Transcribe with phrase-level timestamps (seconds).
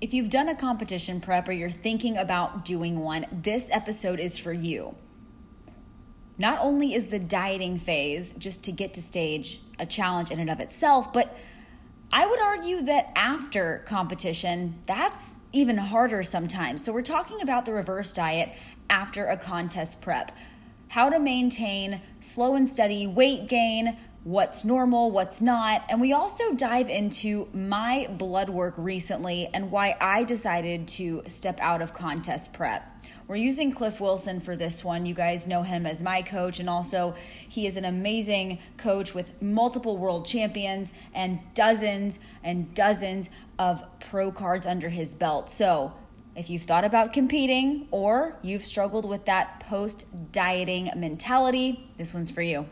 [0.00, 4.38] If you've done a competition prep or you're thinking about doing one, this episode is
[4.38, 4.96] for you.
[6.38, 10.48] Not only is the dieting phase just to get to stage a challenge in and
[10.48, 11.36] of itself, but
[12.10, 16.82] I would argue that after competition, that's even harder sometimes.
[16.82, 18.50] So, we're talking about the reverse diet
[18.88, 20.32] after a contest prep.
[20.88, 25.82] How to maintain slow and steady weight gain, what's normal, what's not.
[25.88, 31.58] And we also dive into my blood work recently and why I decided to step
[31.60, 32.86] out of contest prep.
[33.26, 35.06] We're using Cliff Wilson for this one.
[35.06, 37.14] You guys know him as my coach, and also
[37.48, 44.32] he is an amazing coach with multiple world champions and dozens and dozens of pro
[44.32, 45.48] cards under his belt.
[45.48, 45.92] So,
[46.36, 52.30] if you've thought about competing or you've struggled with that post dieting mentality, this one's
[52.30, 52.66] for you.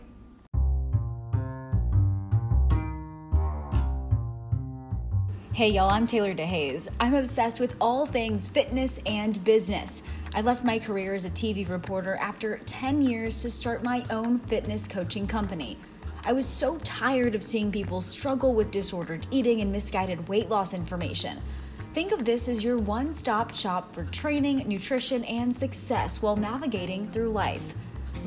[5.58, 6.86] Hey y'all, I'm Taylor DeHaze.
[7.00, 10.04] I'm obsessed with all things fitness and business.
[10.32, 14.38] I left my career as a TV reporter after 10 years to start my own
[14.38, 15.76] fitness coaching company.
[16.24, 20.74] I was so tired of seeing people struggle with disordered eating and misguided weight loss
[20.74, 21.40] information.
[21.92, 27.10] Think of this as your one stop shop for training, nutrition, and success while navigating
[27.10, 27.74] through life.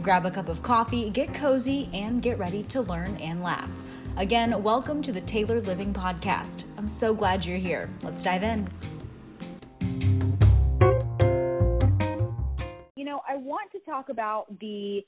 [0.01, 3.71] Grab a cup of coffee, get cozy, and get ready to learn and laugh.
[4.17, 6.65] Again, welcome to the Tailored Living Podcast.
[6.77, 7.89] I'm so glad you're here.
[8.03, 8.67] Let's dive in.
[12.95, 15.01] You know, I want to talk about the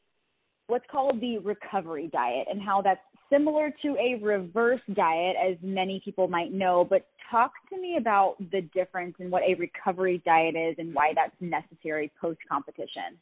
[0.68, 6.02] what's called the recovery diet and how that's similar to a reverse diet, as many
[6.04, 6.88] people might know.
[6.90, 11.12] But talk to me about the difference in what a recovery diet is and why
[11.14, 13.20] that's necessary post competition.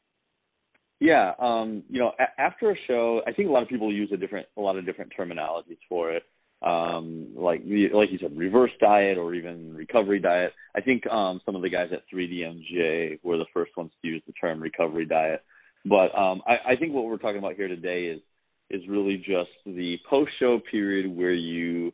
[1.02, 4.12] Yeah, um, you know, a- after a show, I think a lot of people use
[4.14, 6.24] a different, a lot of different terminologies for it.
[6.62, 10.54] Um, like, like you said, reverse diet or even recovery diet.
[10.76, 14.22] I think um, some of the guys at 3DMJ were the first ones to use
[14.28, 15.44] the term recovery diet.
[15.86, 18.22] But um, I, I think what we're talking about here today is
[18.70, 21.92] is really just the post show period where you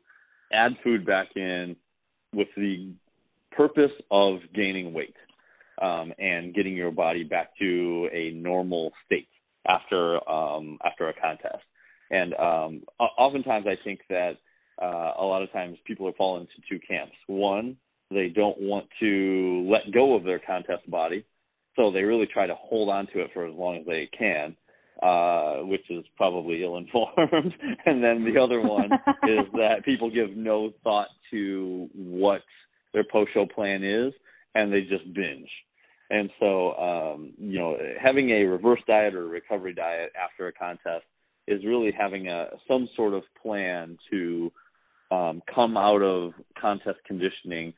[0.51, 1.75] add food back in
[2.35, 2.91] with the
[3.51, 5.15] purpose of gaining weight
[5.81, 9.27] um, and getting your body back to a normal state
[9.67, 11.63] after um, after a contest.
[12.09, 14.38] And um, oftentimes, I think that
[14.81, 17.15] uh, a lot of times people are falling into two camps.
[17.27, 17.77] One,
[18.09, 21.25] they don't want to let go of their contest body,
[21.75, 24.55] so they really try to hold on to it for as long as they can,
[25.03, 27.53] uh, which is probably ill-informed.
[27.85, 28.89] and then the other one
[29.27, 32.41] is that people give no thought to what
[32.94, 34.13] their post-show plan is,
[34.55, 35.49] and they just binge.
[36.09, 40.53] And so, um, you know, having a reverse diet or a recovery diet after a
[40.53, 41.06] contest
[41.47, 44.51] is really having a some sort of plan to
[45.12, 47.73] um, come out of contest conditioning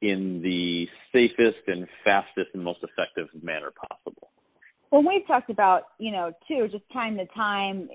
[0.00, 4.31] in the safest and fastest and most effective manner possible
[4.92, 7.88] when we've talked about, you know, too, just time to time,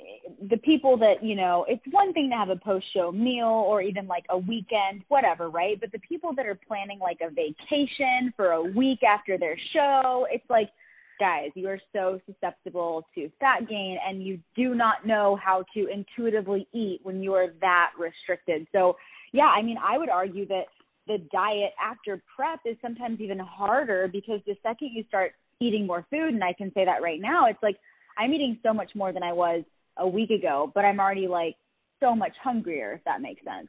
[0.50, 3.84] the people that, you know, it's one thing to have a post show meal or
[3.84, 5.80] even like a weekend, whatever, right?
[5.80, 10.26] But the people that are planning like a vacation for a week after their show,
[10.32, 10.72] it's like,
[11.20, 15.88] guys, you are so susceptible to fat gain and you do not know how to
[15.90, 18.66] intuitively eat when you are that restricted.
[18.72, 18.98] So,
[19.34, 20.64] yeah, I mean, I would argue that
[21.06, 26.06] the diet after prep is sometimes even harder because the second you start eating more
[26.10, 27.48] food and I can say that right now.
[27.48, 27.78] It's like
[28.18, 29.64] I'm eating so much more than I was
[29.98, 31.56] a week ago, but I'm already like
[32.00, 33.68] so much hungrier if that makes sense.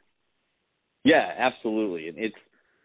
[1.03, 2.09] Yeah, absolutely.
[2.09, 2.35] And it's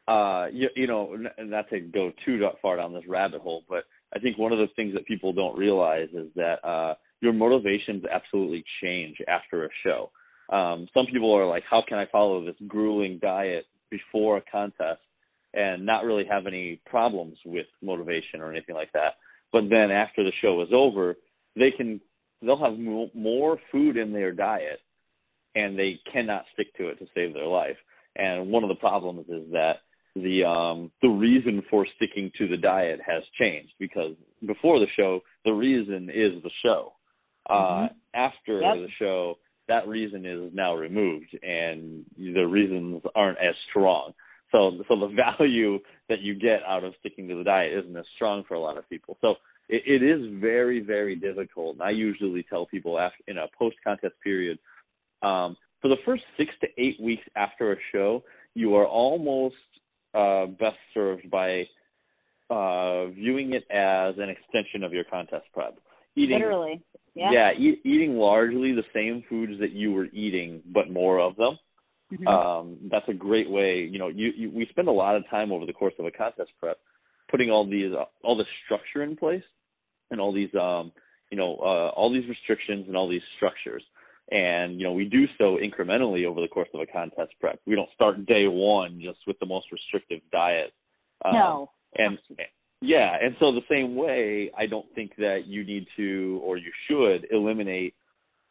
[0.06, 3.84] uh you, you know not to go too far down this rabbit hole, but
[4.15, 8.04] I think one of the things that people don't realize is that uh your motivations
[8.10, 10.10] absolutely change after a show.
[10.50, 15.00] Um some people are like how can I follow this grueling diet before a contest
[15.54, 19.15] and not really have any problems with motivation or anything like that.
[19.53, 21.16] But then after the show is over,
[21.56, 22.00] they can
[22.42, 22.78] they'll have
[23.15, 24.81] more food in their diet
[25.54, 27.76] and they cannot stick to it to save their life.
[28.16, 29.76] And one of the problems is that
[30.16, 34.15] the um the reason for sticking to the diet has changed because
[34.47, 36.92] before the show the reason is the show.
[37.48, 37.84] Uh, mm-hmm.
[37.84, 38.77] Uh after yep.
[38.77, 39.36] the show
[39.66, 44.12] that reason is now removed and the reasons aren't as strong.
[44.54, 45.09] So, so the
[45.39, 48.60] value that you get out of sticking to the diet isn't as strong for a
[48.60, 49.18] lot of people.
[49.21, 49.34] So
[49.68, 51.74] it, it is very, very difficult.
[51.74, 54.59] And I usually tell people after, in a post-contest period,
[55.22, 58.22] um, for the first six to eight weeks after a show,
[58.54, 59.56] you are almost
[60.15, 61.65] uh, best served by
[62.48, 65.77] uh, viewing it as an extension of your contest prep.
[66.16, 66.80] Eating, Literally,
[67.15, 67.33] yeah.
[67.33, 71.59] Yeah, eat, eating largely the same foods that you were eating, but more of them
[72.19, 72.28] mm-hmm.
[72.28, 73.89] um, that's a great way.
[73.91, 76.11] You know, you, you we spend a lot of time over the course of a
[76.11, 76.78] contest prep
[77.31, 79.43] putting all these uh, all the structure in place
[80.11, 80.93] and all these um,
[81.31, 83.83] you know uh, all these restrictions and all these structures.
[84.31, 87.61] And you know we do so incrementally over the course of a contest prep.
[87.66, 90.72] We don't start day one just with the most restrictive diet.
[91.25, 91.71] Um, no.
[91.97, 92.19] And
[92.81, 96.71] yeah, and so the same way, I don't think that you need to or you
[96.89, 97.95] should eliminate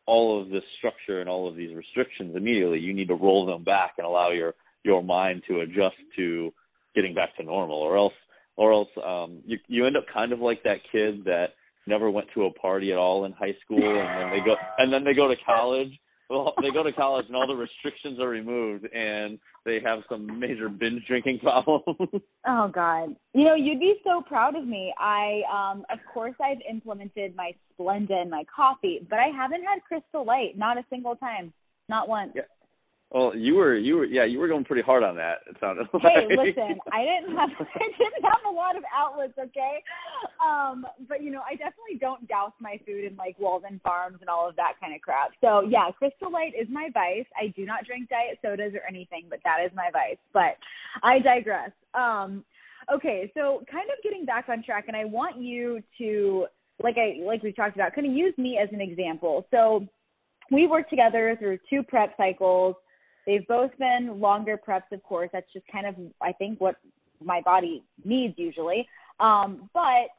[0.05, 2.79] all of this structure and all of these restrictions immediately.
[2.79, 4.53] You need to roll them back and allow your
[4.83, 6.51] your mind to adjust to
[6.93, 8.13] getting back to normal, or else
[8.55, 11.49] or else um, you you end up kind of like that kid that
[11.85, 14.91] never went to a party at all in high school, and then they go and
[14.91, 15.91] then they go to college
[16.29, 20.39] well, they go to college and all the restrictions are removed, and they have some
[20.39, 21.83] major binge drinking problems.
[22.47, 23.15] oh God!
[23.33, 24.93] You know, you'd be so proud of me.
[24.99, 29.83] I, um, of course, I've implemented my Splenda in my coffee, but I haven't had
[29.87, 31.53] Crystal Light, not a single time,
[31.89, 32.31] not once.
[32.35, 32.43] Yeah.
[33.13, 35.41] Well, you were you were yeah you were going pretty hard on that.
[35.47, 35.85] It sounded.
[36.01, 39.83] Hey, listen, I didn't have I didn't have a lot of outlets, okay.
[40.43, 44.29] Um, but you know, I definitely don't douse my food in like Walden Farms and
[44.29, 45.29] all of that kind of crap.
[45.41, 47.27] So yeah, Crystal Light is my vice.
[47.39, 50.17] I do not drink diet sodas or anything, but that is my vice.
[50.33, 50.57] But
[51.03, 51.69] I digress.
[51.93, 52.43] Um,
[52.91, 56.47] okay, so kind of getting back on track, and I want you to
[56.81, 59.45] like I like we talked about, kind of use me as an example.
[59.51, 59.87] So
[60.51, 62.75] we worked together through two prep cycles
[63.25, 65.29] They've both been longer preps, of course.
[65.31, 66.75] That's just kind of, I think, what
[67.23, 68.87] my body needs usually.
[69.19, 70.09] Um, but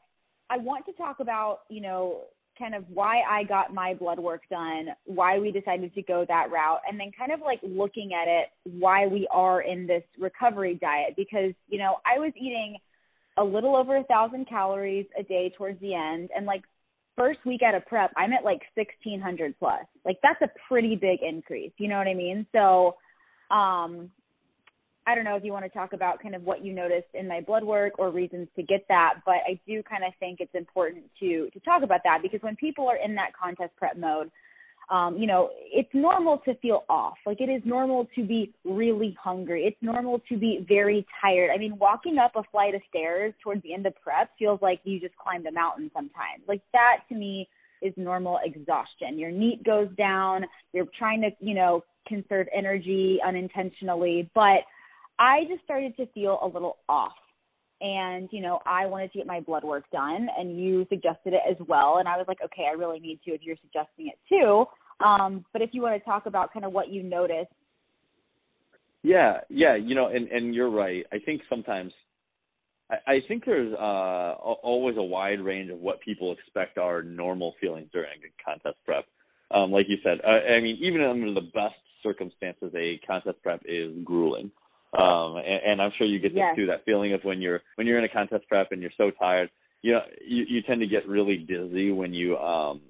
[0.49, 2.21] I want to talk about, you know,
[2.57, 6.51] kind of why I got my blood work done, why we decided to go that
[6.51, 10.75] route, and then kind of like looking at it, why we are in this recovery
[10.75, 11.15] diet.
[11.17, 12.77] Because, you know, I was eating
[13.37, 16.63] a little over a thousand calories a day towards the end, and like
[17.17, 19.85] first week out of prep, I'm at like 1600 plus.
[20.03, 21.71] Like that's a pretty big increase.
[21.77, 22.45] You know what I mean?
[22.51, 22.95] So,
[23.51, 24.11] um,
[25.07, 27.27] I don't know if you want to talk about kind of what you noticed in
[27.27, 30.55] my blood work or reasons to get that, but I do kind of think it's
[30.55, 34.31] important to to talk about that because when people are in that contest prep mode,
[34.89, 37.17] um, you know, it's normal to feel off.
[37.25, 39.63] Like it is normal to be really hungry.
[39.65, 41.49] It's normal to be very tired.
[41.53, 44.81] I mean, walking up a flight of stairs towards the end of prep feels like
[44.83, 46.43] you just climbed a mountain sometimes.
[46.47, 47.49] Like that to me
[47.81, 49.17] is normal exhaustion.
[49.17, 50.45] Your NEAT goes down.
[50.71, 54.29] You're trying to, you know, conserve energy unintentionally.
[54.35, 54.61] But
[55.17, 57.13] I just started to feel a little off
[57.85, 61.41] and you know i wanted to get my blood work done and you suggested it
[61.49, 64.19] as well and i was like okay i really need to if you're suggesting it
[64.27, 64.65] too.
[65.05, 67.51] Um, but if you want to talk about kind of what you noticed.
[69.03, 71.05] Yeah yeah you know and and you're right.
[71.11, 71.91] I think sometimes
[72.89, 77.53] i, I think there's uh always a wide range of what people expect are normal
[77.61, 79.05] feelings during a contest prep.
[79.51, 83.61] Um like you said uh, i mean even under the best circumstances a contest prep
[83.65, 84.49] is grueling
[84.97, 86.55] um, and, and I'm sure you get yes.
[86.55, 89.11] too, that feeling of when you're when you're in a contest prep and you're so
[89.11, 89.49] tired.
[89.81, 92.81] You know, you, you tend to get really dizzy when you um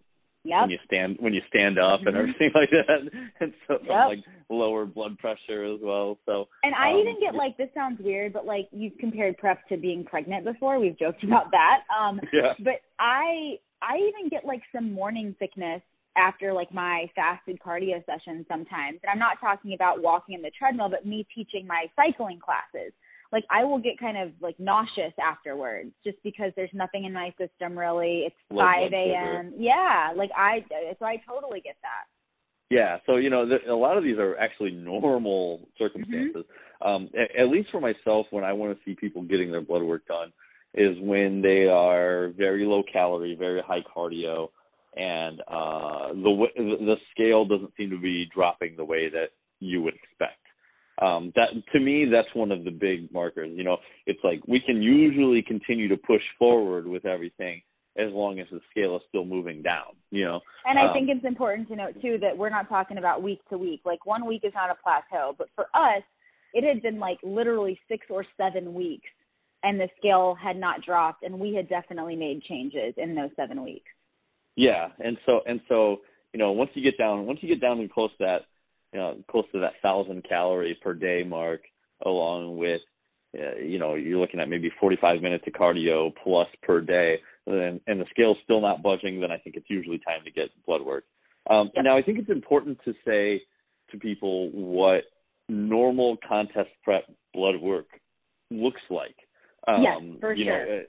[0.46, 0.62] yep.
[0.62, 2.08] when you stand when you stand up mm-hmm.
[2.08, 4.08] and everything like that, and so yep.
[4.08, 4.20] like
[4.50, 6.18] lower blood pressure as well.
[6.26, 9.68] So and I um, even get like this sounds weird, but like you've compared prep
[9.70, 10.80] to being pregnant before.
[10.80, 11.82] We've joked about that.
[12.00, 12.54] Um, yeah.
[12.60, 15.82] But I I even get like some morning sickness
[16.18, 19.00] after like my fasted cardio sessions sometimes.
[19.04, 22.94] And I'm not talking about walking in the treadmill, but me teaching my cycling classes.
[23.32, 27.34] Like I will get kind of like nauseous afterwards just because there's nothing in my
[27.38, 28.24] system really.
[28.28, 29.54] It's five AM.
[29.58, 30.14] Yeah.
[30.16, 30.64] Like I
[31.00, 32.06] so I totally get that.
[32.72, 36.44] Yeah, so you know, the, a lot of these are actually normal circumstances.
[36.82, 36.88] Mm-hmm.
[36.88, 39.84] Um, at, at least for myself, when I want to see people getting their blood
[39.84, 40.34] work done,
[40.74, 44.50] is when they are very low calorie, very high cardio,
[44.96, 49.94] and uh, the the scale doesn't seem to be dropping the way that you would
[49.96, 50.40] expect.
[51.02, 53.52] Um, that to me, that's one of the big markers.
[53.54, 57.62] You know, it's like we can usually continue to push forward with everything
[57.98, 59.96] as long as the scale is still moving down.
[60.12, 62.98] You know, and I um, think it's important to note too that we're not talking
[62.98, 63.82] about week to week.
[63.84, 66.04] Like one week is not a plateau, but for us,
[66.54, 69.10] it had been like literally six or seven weeks,
[69.64, 73.62] and the scale had not dropped, and we had definitely made changes in those seven
[73.66, 73.92] weeks.
[74.56, 76.02] Yeah, and so and so
[76.34, 78.42] you know once you get down once you get down and close to that
[78.94, 81.62] you know close to that thousand calorie per day mark,
[82.06, 82.82] along with
[83.38, 87.82] uh, you know you're looking at maybe 45 minutes of cardio plus per day, and,
[87.88, 90.82] and the scale's still not budging, then I think it's usually time to get blood
[90.82, 91.04] work.
[91.50, 91.84] Um, yep.
[91.84, 93.42] Now I think it's important to say
[93.92, 95.04] to people what
[95.50, 97.88] normal contest prep blood work
[98.50, 99.16] looks like.
[99.68, 100.66] Um, yes, for you sure.
[100.66, 100.82] Know,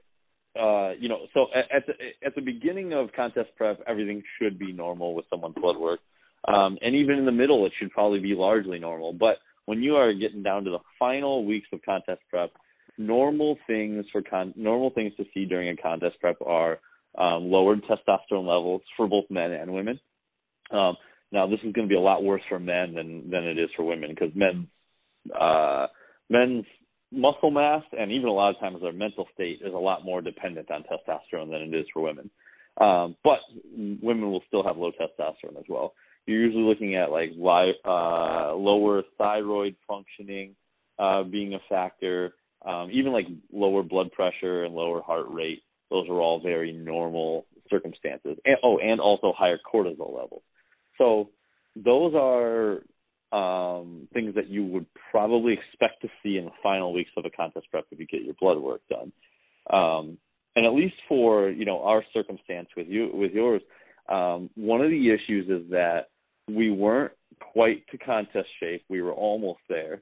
[0.59, 1.93] uh, you know, so at, at the
[2.27, 6.01] at the beginning of contest prep, everything should be normal with someone's blood work,
[6.49, 9.13] um, and even in the middle, it should probably be largely normal.
[9.13, 12.53] But when you are getting down to the final weeks of contest prep,
[12.99, 16.79] normal things for con- normal things to see during a contest prep are
[17.19, 19.99] um, lowered testosterone levels for both men and women.
[20.71, 20.97] Um,
[21.33, 23.71] now, this is going to be a lot worse for men than than it is
[23.77, 24.69] for women because men
[25.39, 25.87] uh,
[26.31, 26.65] men's
[27.13, 30.21] muscle mass and even a lot of times their mental state is a lot more
[30.21, 32.31] dependent on testosterone than it is for women.
[32.79, 33.39] Um, but
[33.77, 35.95] women will still have low testosterone as well.
[36.27, 40.55] You're usually looking at like li- uh, lower thyroid functioning
[40.99, 42.35] uh, being a factor,
[42.67, 45.63] um, even like lower blood pressure and lower heart rate.
[45.91, 48.37] Those are all very normal circumstances.
[48.45, 50.43] And, oh, and also higher cortisol levels.
[50.99, 51.31] So
[51.77, 52.83] those are
[53.33, 57.31] um, things that you would probably expect to see in the final weeks of a
[57.31, 59.13] contest prep if you get your blood work done.
[59.73, 60.19] Um,
[60.55, 63.63] and at least for you know our circumstance with you with yours,
[64.09, 66.09] um, one of the issues is that
[66.49, 67.13] we weren't
[67.53, 68.85] quite to contest shape.
[68.89, 70.01] We were almost there,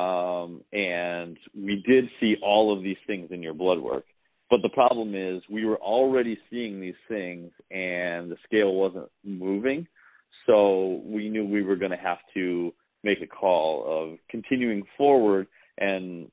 [0.00, 4.04] um, and we did see all of these things in your blood work.
[4.50, 9.86] But the problem is we were already seeing these things, and the scale wasn't moving.
[10.46, 12.72] So we knew we were going to have to
[13.04, 15.46] make a call of continuing forward
[15.78, 16.30] and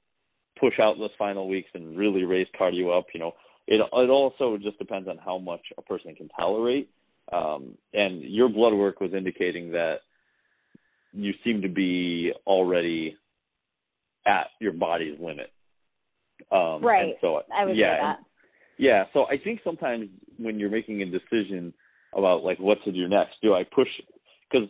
[0.60, 3.08] push out those final weeks and really raise cardio up.
[3.14, 3.32] You know,
[3.68, 6.90] it it also just depends on how much a person can tolerate.
[7.32, 9.98] Um, and your blood work was indicating that
[11.12, 13.18] you seem to be already
[14.28, 15.52] at your body's limit.
[16.52, 17.16] Um, right.
[17.22, 18.16] so I would yeah.
[18.16, 18.26] And,
[18.78, 19.06] yeah.
[19.14, 21.74] So I think sometimes when you're making a decision
[22.16, 23.36] about like what to do next.
[23.42, 23.88] Do I push?
[24.50, 24.70] Because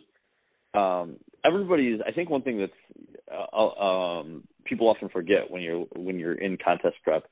[0.74, 2.00] um, everybody's.
[2.06, 2.72] I think one thing that's
[3.32, 7.24] uh, uh, um, people often forget when you're when you're in contest prep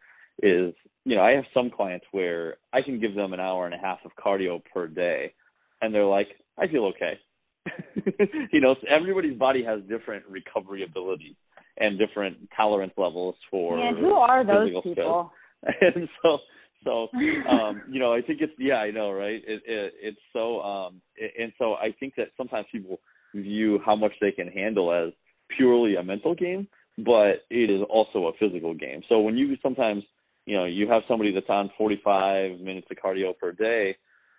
[0.42, 3.74] is you know I have some clients where I can give them an hour and
[3.74, 5.34] a half of cardio per day,
[5.82, 6.28] and they're like,
[6.58, 7.18] I feel okay.
[8.52, 11.36] you know, so everybody's body has different recovery abilities
[11.78, 13.78] and different tolerance levels for.
[13.78, 15.32] And who are those people?
[15.80, 16.38] and so
[16.84, 17.08] so,
[17.48, 19.42] um, you know, I think it's yeah, I know, right?
[19.46, 21.00] It, it it's so um,
[21.38, 23.00] and so I think that sometimes people
[23.34, 25.12] view how much they can handle as
[25.56, 29.02] purely a mental game, but it is also a physical game.
[29.08, 30.04] So when you sometimes,
[30.46, 33.96] you know, you have somebody that's on 45 minutes of cardio per day,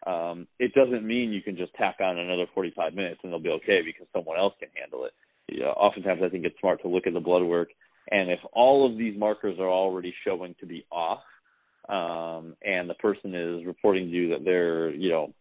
[0.08, 3.50] um, it doesn't mean you can just tack on another 45 minutes and they'll be
[3.50, 5.14] okay because someone else can handle it.
[5.50, 7.70] You know, oftentimes, I think it's smart to look at the blood work,
[8.12, 11.20] and if all of these markers are already showing to be off,
[11.90, 15.34] um, and the person is reporting to you that they're you know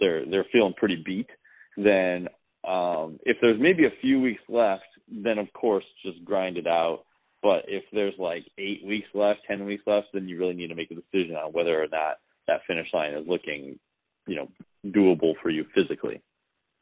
[0.00, 1.28] they're they're feeling pretty beat,
[1.76, 2.28] then
[2.66, 7.04] um, if there's maybe a few weeks left, then of course just grind it out.
[7.42, 10.74] But if there's like eight weeks left, ten weeks left, then you really need to
[10.74, 13.78] make a decision on whether or not that finish line is looking,
[14.26, 14.48] you know,
[14.86, 16.22] doable for you physically.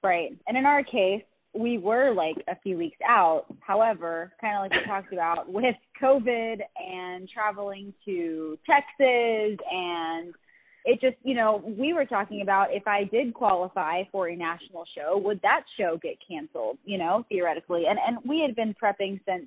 [0.03, 0.37] Right.
[0.47, 1.23] And in our case,
[1.55, 3.45] we were like a few weeks out.
[3.61, 10.35] However, kind of like we talked about with COVID and traveling to Texas and
[10.85, 14.85] it just, you know, we were talking about if I did qualify for a national
[14.97, 17.85] show, would that show get canceled, you know, theoretically.
[17.89, 19.47] And and we had been prepping since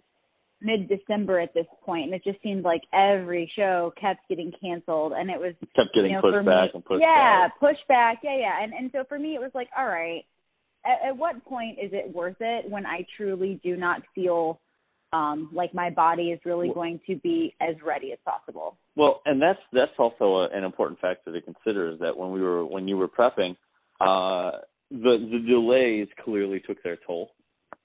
[0.61, 5.11] mid December at this point and it just seemed like every show kept getting canceled
[5.11, 7.59] and it was kept getting you know, pushed back me, and pushed yeah, back.
[7.59, 8.19] pushed back.
[8.23, 8.63] Yeah, yeah.
[8.63, 10.23] And and so for me it was like, all right,
[10.85, 14.59] at, at what point is it worth it when I truly do not feel
[15.13, 18.77] um, like my body is really going to be as ready as possible.
[18.95, 22.41] Well, and that's that's also a, an important factor to consider is that when we
[22.41, 23.55] were when you were prepping,
[24.01, 24.59] uh,
[24.91, 27.31] the the delays clearly took their toll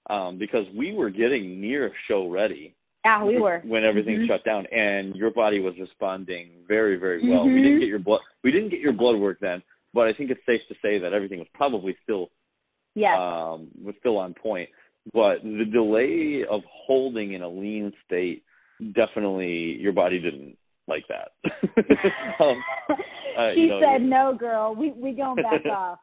[0.08, 2.74] um, because we were getting near show ready.
[3.04, 4.26] Yeah, we were when everything mm-hmm.
[4.26, 7.44] shut down, and your body was responding very very well.
[7.44, 7.54] Mm-hmm.
[7.54, 9.62] We didn't get your blood we didn't get your blood work then,
[9.94, 12.30] but I think it's safe to say that everything was probably still
[12.94, 13.16] yes.
[13.18, 14.68] um, was still on point.
[15.12, 18.44] But the delay of holding in a lean state
[18.94, 20.56] definitely your body didn't
[20.88, 21.32] like that.
[22.40, 22.62] um,
[23.38, 25.98] uh, she you know, said, "No, girl, we we going back off."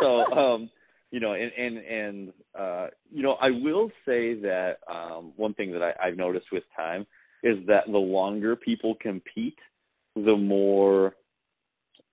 [0.00, 0.70] so, um,
[1.10, 5.72] you know, and and and uh, you know, I will say that um, one thing
[5.72, 7.06] that I, I've noticed with time
[7.42, 9.58] is that the longer people compete,
[10.16, 11.14] the more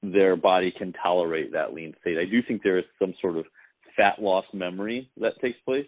[0.03, 2.17] their body can tolerate that lean state.
[2.17, 3.45] I do think there is some sort of
[3.95, 5.87] fat loss memory that takes place,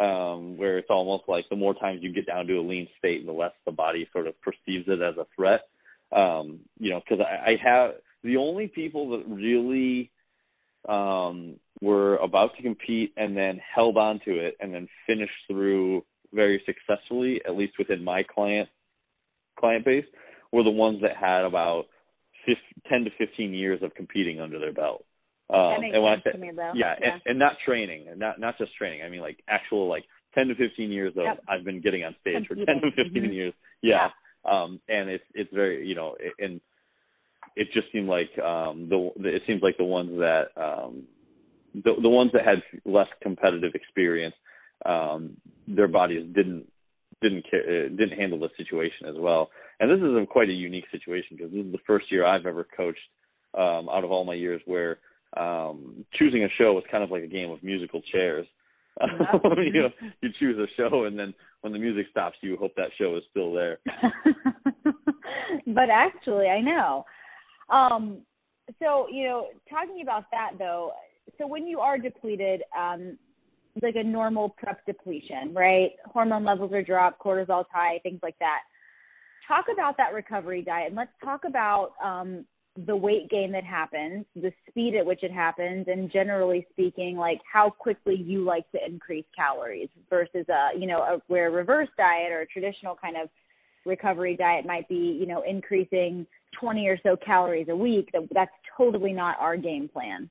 [0.00, 3.24] um, where it's almost like the more times you get down to a lean state,
[3.26, 5.62] the less the body sort of perceives it as a threat.
[6.12, 10.10] Um, you know, because I, I have the only people that really
[10.88, 16.04] um, were about to compete and then held on to it and then finished through
[16.32, 18.68] very successfully, at least within my client
[19.58, 20.04] client base,
[20.50, 21.86] were the ones that had about
[22.46, 22.56] 15,
[22.88, 25.04] 10 to 15 years of competing under their belt.
[25.50, 26.32] Um, and when I say,
[26.74, 27.12] yeah, yeah.
[27.14, 29.02] And, and not training, and not not just training.
[29.02, 31.44] I mean like actual like 10 to 15 years of Yep.
[31.48, 33.34] I've been getting on stage for 10 to 15 Mhm.
[33.34, 33.54] years.
[33.82, 34.10] Yeah.
[34.44, 36.60] Um and it's it's very, you know, it- and
[37.56, 41.06] it just seemed like um the the- it seems like the ones that um
[41.74, 44.34] the the ones that had less competitive experience
[44.86, 45.36] um
[45.68, 46.66] their bodies didn't
[47.20, 49.50] didn't ca- uh, didn't handle the situation as well.
[49.78, 52.46] And this is a quite a unique situation because this is the first year I've
[52.46, 53.06] ever coached
[53.54, 54.98] um out of all my years where
[55.36, 58.46] um choosing a show was kind of like a game of musical chairs.
[59.56, 59.88] You know,
[60.20, 63.22] you choose a show and then when the music stops you hope that show is
[63.30, 63.78] still there.
[65.66, 67.04] but actually, I know.
[67.70, 68.18] Um,
[68.78, 70.92] so you know, talking about that though,
[71.38, 73.16] so when you are depleted, um,
[73.80, 75.92] like a normal prep depletion, right?
[76.06, 78.60] Hormone levels are dropped, cortisol's high, things like that.
[79.48, 82.44] Talk about that recovery diet, and let's talk about um,
[82.86, 87.40] the weight gain that happens, the speed at which it happens, and generally speaking, like
[87.50, 91.88] how quickly you like to increase calories versus a you know a where a reverse
[91.98, 93.28] diet or a traditional kind of
[93.84, 96.26] recovery diet might be you know increasing
[96.58, 98.08] 20 or so calories a week.
[98.12, 100.30] That that's totally not our game plan.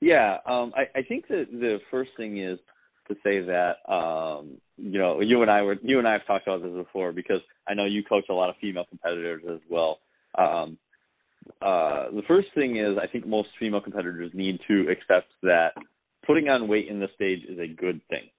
[0.00, 2.58] Yeah, um, I, I think that the first thing is
[3.08, 6.46] to say that um, you know you and I were you and I have talked
[6.46, 9.98] about this before because I know you coach a lot of female competitors as well.
[10.38, 10.78] Um,
[11.62, 15.72] uh, the first thing is I think most female competitors need to accept that
[16.26, 18.30] putting on weight in the stage is a good thing.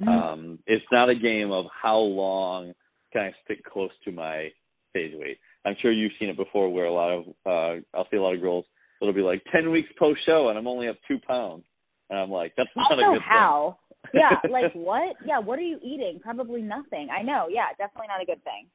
[0.00, 0.08] Mm-hmm.
[0.08, 2.72] Um, it's not a game of how long
[3.12, 4.50] can I stick close to my
[4.90, 5.38] stage weight.
[5.64, 8.34] I'm sure you've seen it before where a lot of uh, I'll see a lot
[8.34, 8.66] of girls
[9.00, 11.62] it'll be like 10 weeks post show and I'm only up two pounds.
[12.10, 13.78] And I'm like, that's not also, a good how?
[14.14, 15.16] yeah, like what?
[15.24, 16.20] Yeah, what are you eating?
[16.22, 17.08] Probably nothing.
[17.10, 17.46] I know.
[17.50, 18.66] Yeah, definitely not a good thing.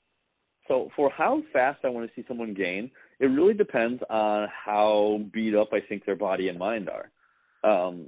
[0.68, 5.22] So for how fast I want to see someone gain, it really depends on how
[5.34, 7.12] beat up I think their body and mind are.
[7.70, 8.06] Um,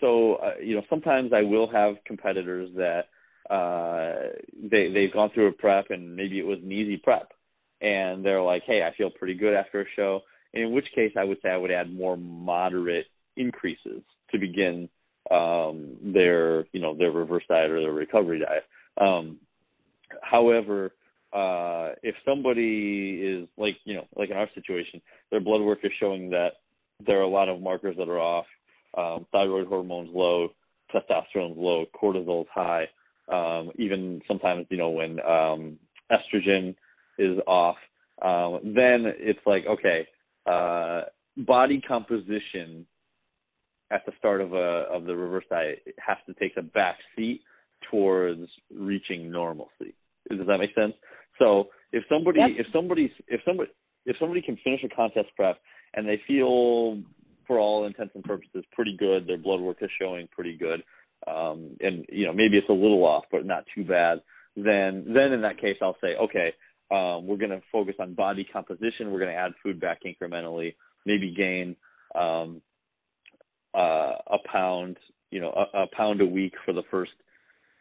[0.00, 3.08] so uh, you know, sometimes I will have competitors that
[3.52, 4.30] uh,
[4.70, 7.32] they they've gone through a prep and maybe it was an easy prep,
[7.80, 10.20] and they're like, hey, I feel pretty good after a show.
[10.54, 14.88] In which case, I would say I would add more moderate increases to begin
[15.30, 18.64] um, their you know their reverse diet or their recovery diet.
[19.00, 19.38] Um,
[20.22, 20.92] however,
[21.32, 25.92] uh, if somebody is like you know like in our situation, their blood work is
[25.98, 26.54] showing that
[27.04, 28.46] there are a lot of markers that are off.
[28.96, 30.50] Um, thyroid hormones low,
[30.94, 32.86] testosterone's low, cortisol's high.
[33.32, 35.78] Um, even sometimes you know when um,
[36.10, 36.74] estrogen
[37.18, 37.76] is off,
[38.20, 40.06] um, then it's like okay,
[40.46, 41.02] uh,
[41.38, 42.86] body composition
[43.90, 47.42] at the start of a of the reverse diet has to take a back seat
[47.90, 49.94] towards reaching normalcy.
[50.28, 50.94] Does that make sense?
[51.38, 52.50] So if somebody Yep.
[52.58, 53.70] if somebody if somebody
[54.06, 55.58] if somebody can finish a contest prep
[55.94, 57.00] and they feel
[57.46, 60.82] for all intents and purposes pretty good, their blood work is showing pretty good,
[61.26, 64.22] um, and you know maybe it's a little off but not too bad,
[64.56, 66.52] then then in that case I'll say okay,
[66.90, 69.10] um, we're going to focus on body composition.
[69.10, 70.74] We're going to add food back incrementally,
[71.06, 71.74] maybe gain
[72.14, 72.60] um,
[73.74, 74.98] uh, a pound,
[75.30, 77.12] you know, a, a pound a week for the first,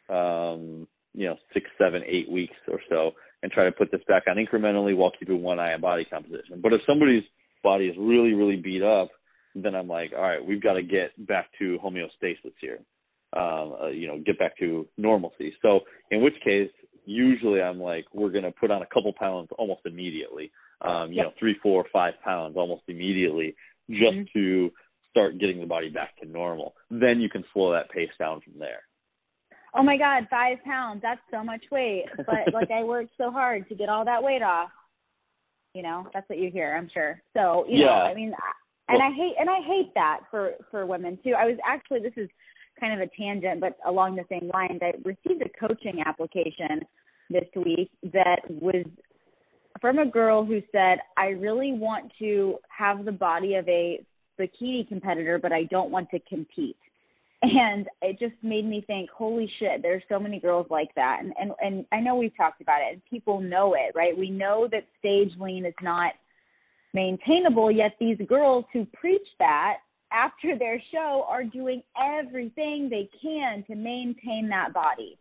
[0.10, 3.12] um, you know, six, seven, eight weeks or so,
[3.44, 6.62] and try to put this back on incrementally while keeping one eye on body composition.
[6.62, 7.24] But if somebody's
[7.64, 9.10] body is really, really beat up,
[9.56, 12.80] then I'm like, all right, we've got to get back to homeostasis here.
[13.34, 15.54] Um, uh, you know, get back to normalcy.
[15.62, 16.70] So in which case,
[17.06, 20.52] usually I'm like, we're going to put on a couple pounds almost immediately.
[20.82, 21.26] Um, you Yep.
[21.26, 23.56] know, three, four, five pounds almost immediately,
[23.90, 24.32] just Mhm.
[24.34, 24.74] to
[25.10, 26.76] start getting the body back to normal.
[26.90, 28.84] Then you can slow that pace down from there.
[29.74, 31.02] Oh my God, five pounds.
[31.02, 32.06] That's so much weight.
[32.18, 34.70] But like I worked so hard to get all that weight off.
[35.74, 37.22] You know, that's what you hear, I'm sure.
[37.34, 38.34] So, you know, I mean,
[38.90, 41.34] and I hate and I hate that for for women too.
[41.38, 42.30] I was actually this is
[42.80, 44.80] kind of a tangent, but along the same lines.
[44.82, 46.82] I received a coaching application
[47.30, 48.84] this week that was
[49.80, 54.04] from a girl who said, "I really want to have the body of a
[54.38, 56.78] bikini competitor, but I don't want to compete."
[57.44, 61.22] And it just made me think, holy shit, there's so many girls like that.
[61.22, 64.16] And, and and I know we've talked about it and people know it, right?
[64.16, 66.14] We know that stage lean is not
[66.94, 69.78] maintainable, yet these girls who preach that
[70.12, 75.18] after their show are doing everything they can to maintain that body.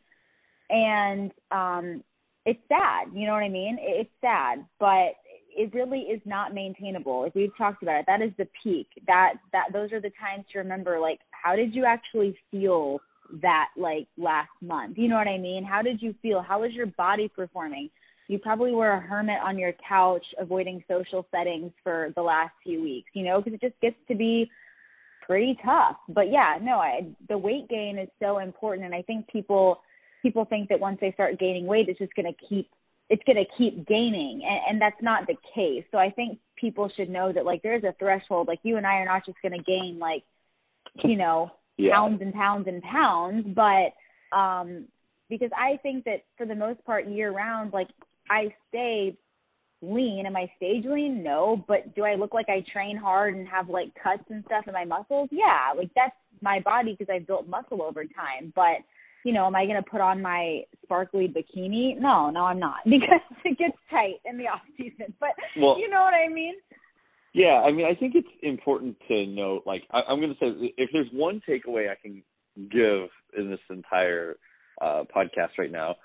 [0.68, 2.04] And um
[2.46, 3.76] it's sad, you know what I mean?
[3.80, 5.12] It's sad, but
[5.56, 7.22] it really is not maintainable.
[7.22, 8.88] Like we've talked about it, that is the peak.
[9.06, 13.00] That that those are the times to remember like how did you actually feel
[13.42, 14.98] that like last month?
[14.98, 15.64] You know what I mean?
[15.64, 16.42] How did you feel?
[16.42, 17.90] How was your body performing?
[18.28, 22.82] You probably were a hermit on your couch avoiding social settings for the last few
[22.82, 24.50] weeks, you know, because it just gets to be
[25.26, 25.96] pretty tough.
[26.08, 29.80] But yeah, no, I the weight gain is so important and I think people
[30.22, 32.68] people think that once they start gaining weight it's just going to keep
[33.08, 35.84] it's going to keep gaining and, and that's not the case.
[35.90, 38.94] So I think people should know that like there's a threshold like you and I
[38.94, 40.24] are not just going to gain like
[41.04, 41.94] you know yeah.
[41.94, 44.86] pounds and pounds and pounds, but um
[45.28, 47.88] because I think that for the most part year round like
[48.28, 49.16] I stay
[49.82, 50.26] lean.
[50.26, 51.22] Am I stage lean?
[51.22, 51.64] No.
[51.66, 54.72] But do I look like I train hard and have like cuts and stuff in
[54.72, 55.28] my muscles?
[55.32, 55.72] Yeah.
[55.76, 58.52] Like that's my body because I've built muscle over time.
[58.54, 58.78] But
[59.24, 61.98] you know, am I going to put on my sparkly bikini?
[61.98, 65.14] No, no, I'm not because it gets tight in the off season.
[65.18, 66.54] But well, you know what I mean?
[67.32, 69.62] Yeah, I mean, I think it's important to note.
[69.64, 72.22] Like, I, I'm going to say, if there's one takeaway I can
[72.70, 74.36] give in this entire
[74.80, 75.96] uh, podcast right now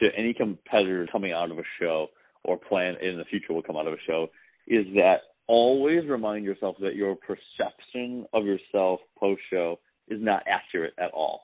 [0.00, 2.08] to any competitor coming out of a show,
[2.44, 4.28] or plan in the future will come out of a show
[4.66, 10.94] is that always remind yourself that your perception of yourself post show is not accurate
[10.98, 11.42] at all.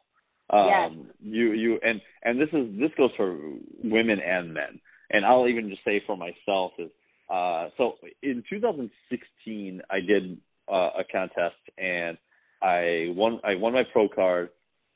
[0.50, 0.92] Um, yes.
[1.20, 3.38] you you and and this is this goes for
[3.84, 4.80] women and men.
[5.10, 6.90] And I'll even just say for myself is
[7.30, 10.38] uh so in 2016 I did
[10.70, 12.16] uh, a contest and
[12.62, 14.50] I won I won my pro card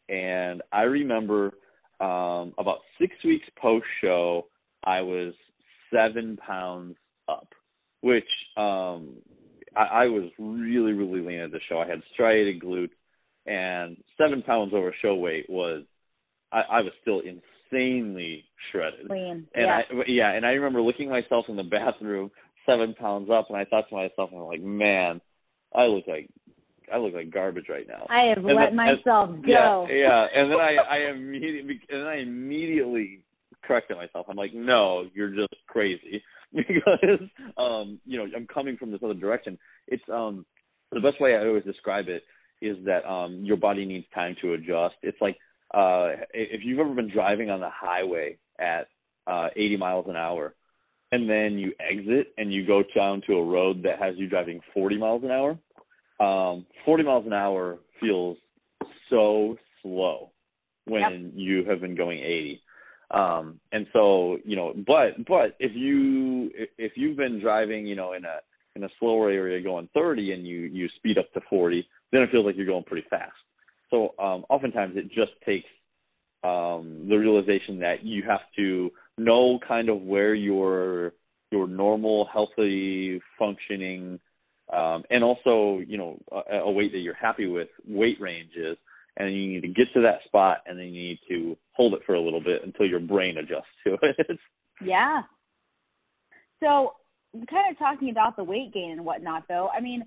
[0.09, 1.53] and I remember
[2.01, 4.47] um about 6 weeks post show
[4.85, 5.35] I was
[5.93, 6.97] seven pounds
[7.29, 7.49] up,
[8.01, 8.25] which
[8.57, 9.17] um,
[9.77, 11.79] I, I was really, really lean at the show.
[11.79, 12.91] I had striated glutes,
[13.47, 15.85] and seven pounds over show weight was
[16.53, 17.21] I, I was still
[17.73, 19.09] insanely shredded.
[19.09, 19.47] Lean.
[19.55, 19.81] And yeah.
[19.91, 22.31] I, yeah, and I remember looking myself in the bathroom,
[22.67, 25.21] seven pounds up, and I thought to myself, I'm like, man,
[25.75, 26.29] I look like
[26.93, 28.07] I look like garbage right now.
[28.11, 29.87] I have and let then, myself and, go.
[29.89, 33.21] Yeah, yeah, and then I I immediately and then I immediately
[33.65, 34.27] corrected myself.
[34.29, 37.21] I'm like, no, you're just crazy because
[37.57, 39.59] um, you know I'm coming from this other direction.
[39.89, 40.45] It's um
[40.91, 42.25] the best way I always describe it
[42.61, 44.97] is that um your body needs time to adjust.
[45.03, 45.39] It's like
[45.75, 48.89] uh if you've ever been driving on the highway at
[49.27, 50.55] uh 80 miles an hour
[51.11, 54.61] and then you exit and you go down to a road that has you driving
[54.73, 55.59] 40 miles an hour,
[56.21, 58.39] um 40 miles an hour feels
[59.11, 60.31] so slow
[60.87, 61.33] when yep.
[61.35, 62.63] you have been going 80
[63.13, 68.15] um, and so, you know, but but if you if you've been driving, you know,
[68.15, 68.39] in a
[68.75, 72.31] in a slower area going 30 and you you speed up to 40, then it
[72.31, 73.33] feels like you're going pretty fast.
[73.93, 75.69] So um, oftentimes it just takes
[76.43, 81.13] um, the realization that you have to know kind of where your
[81.53, 84.19] your normal healthy functioning
[84.73, 86.19] um, and also you know
[86.51, 88.77] a, a weight that you're happy with weight range is
[89.19, 92.01] and you need to get to that spot and then you need to hold it
[92.07, 94.39] for a little bit until your brain adjusts to it.
[94.85, 95.23] yeah.
[96.61, 96.95] So,
[97.51, 99.69] kind of talking about the weight gain and whatnot, though.
[99.69, 100.05] I mean,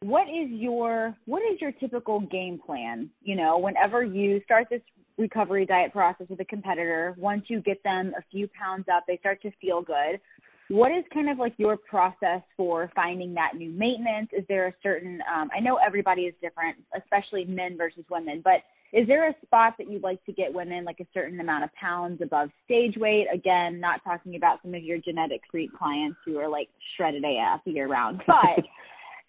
[0.00, 3.10] what is your what is your typical game plan?
[3.22, 4.82] You know, whenever you start this
[5.18, 9.16] recovery diet process with a competitor, once you get them a few pounds up, they
[9.18, 10.20] start to feel good
[10.68, 14.28] what is kind of like your process for finding that new maintenance?
[14.32, 18.62] Is there a certain, um, I know everybody is different, especially men versus women, but
[18.92, 21.70] is there a spot that you'd like to get women like a certain amount of
[21.74, 23.26] pounds above stage weight?
[23.32, 27.60] Again, not talking about some of your genetic freak clients who are like shredded AF
[27.64, 28.64] year round, but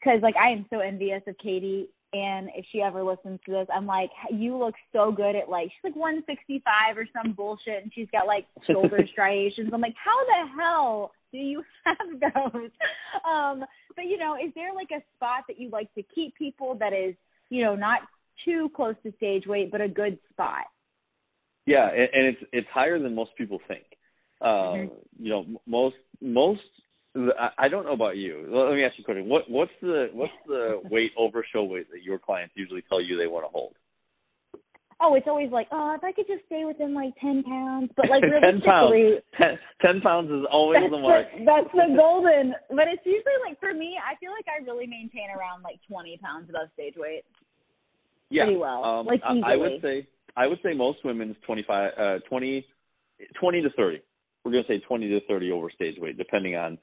[0.08, 3.68] because like I am so envious of Katie and if she ever listens to this,
[3.74, 7.92] I'm like, you look so good at like she's like 165 or some bullshit, and
[7.94, 9.72] she's got like shoulder striations.
[9.74, 12.70] I'm like, how the hell do you have those?
[13.30, 13.66] Um,
[13.96, 16.94] but you know, is there like a spot that you like to keep people that
[16.94, 17.14] is,
[17.50, 18.02] you know, not
[18.46, 20.66] too close to stage weight, but a good spot?
[21.66, 23.84] Yeah, and, and it's it's higher than most people think.
[24.40, 25.26] Um, mm-hmm.
[25.26, 26.62] You know, most most
[27.58, 28.46] I don't know about you.
[28.50, 29.28] Let me ask you a question.
[29.28, 33.18] What what's the what's the weight over show weight that your clients usually tell you
[33.18, 33.74] they want to hold?
[35.00, 38.10] oh, it's always like, oh, if I could just stay within like ten pounds, but
[38.10, 38.94] like ten pounds,
[39.38, 41.28] ten, 10 pounds is always the mark.
[41.38, 42.54] The, that's the golden.
[42.70, 46.18] But it's usually like for me, I feel like I really maintain around like twenty
[46.18, 47.24] pounds above stage weight.
[48.30, 48.84] Yeah, pretty well.
[48.84, 49.44] Um, like easily.
[49.46, 52.66] I would say I would say most women's 25, uh, 20,
[53.40, 54.02] 20 to thirty.
[54.44, 56.78] We're gonna say twenty to thirty over stage weight, depending on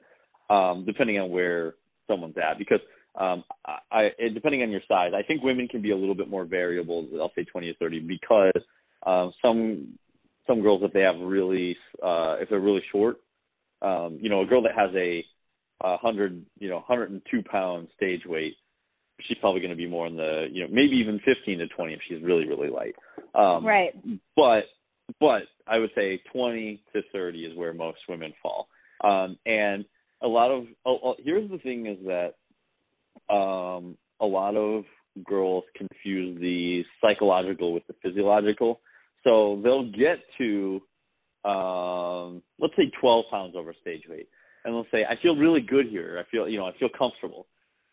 [0.49, 1.75] um, depending on where
[2.07, 2.79] someone's at, because
[3.19, 6.29] um, I, I, depending on your size, I think women can be a little bit
[6.29, 7.07] more variable.
[7.19, 8.61] I'll say 20 to 30 because
[9.05, 9.97] um, some
[10.47, 13.17] some girls, if they have really, uh, if they're really short,
[13.81, 15.25] um, you know, a girl that has a,
[15.81, 18.55] a hundred, you know, 102 pound stage weight,
[19.21, 21.93] she's probably going to be more in the, you know, maybe even 15 to 20
[21.93, 22.95] if she's really, really light.
[23.33, 23.93] Um, right.
[24.35, 24.65] But,
[25.19, 28.67] but I would say 20 to 30 is where most women fall.
[29.03, 29.85] Um, and
[30.25, 32.33] a lot of, oh, oh, here's the thing is that
[33.33, 34.83] um, a lot of
[35.23, 38.81] girls confuse the psychological with the physiological.
[39.23, 40.81] So they'll get to,
[41.49, 44.27] um, let's say 12 pounds over stage weight,
[44.63, 46.19] and they'll say, "I feel really good here.
[46.19, 47.47] I feel, you know, I feel comfortable."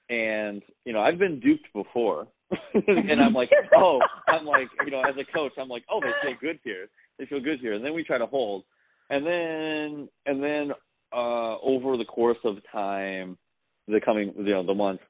[0.08, 2.26] And you know, I've been duped before,
[2.74, 6.12] and I'm like, "Oh, I'm like, you know, as a coach, I'm like, oh, they
[6.22, 6.86] feel good here.
[7.18, 8.64] They feel good here." And then we try to hold,
[9.10, 10.72] and then and then
[11.14, 13.36] uh over the course of time,
[13.88, 15.02] the coming, you know, the months,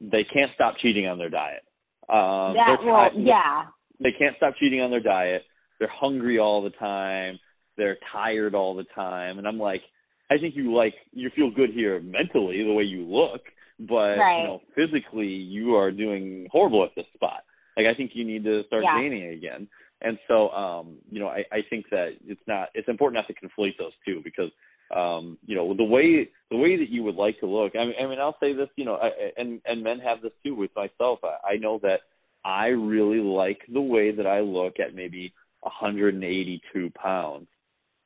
[0.00, 1.62] they can't stop cheating on their diet.
[2.08, 3.66] Um, that, well, yeah.
[4.00, 5.44] They can't stop cheating on their diet.
[5.78, 7.38] They're hungry all the time.
[7.76, 9.38] They're tired all the time.
[9.38, 9.82] And I'm like,
[10.30, 13.42] I think you like you feel good here mentally the way you look,
[13.80, 14.40] but right.
[14.40, 17.42] you know physically you are doing horrible at this spot.
[17.76, 19.00] Like I think you need to start yeah.
[19.00, 19.68] gaining again.
[20.02, 23.46] And so um, you know, I, I think that it's not it's important not to
[23.46, 24.50] conflate those two because
[24.94, 27.72] um, you know, the way the way that you would like to look.
[27.76, 30.32] I mean, I mean, I'll say this, you know, I, and and men have this
[30.44, 31.20] too with myself.
[31.22, 32.00] I, I know that
[32.44, 37.46] I really like the way that I look at maybe 182 pounds.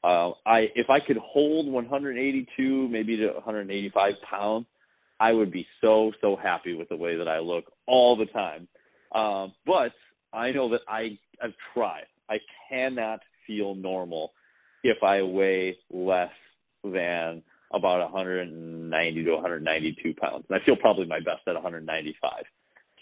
[0.03, 4.67] Uh, I if I could hold 182, maybe to 185 pounds,
[5.21, 8.69] I would be so so happy with the way that I look all the time.
[9.15, 9.93] Uh, but
[10.33, 12.07] I know that I I've tried.
[12.29, 14.33] I cannot feel normal
[14.83, 16.31] if I weigh less
[16.85, 17.43] than
[17.73, 20.45] about 190 to 192 pounds.
[20.49, 22.45] And I feel probably my best at 195.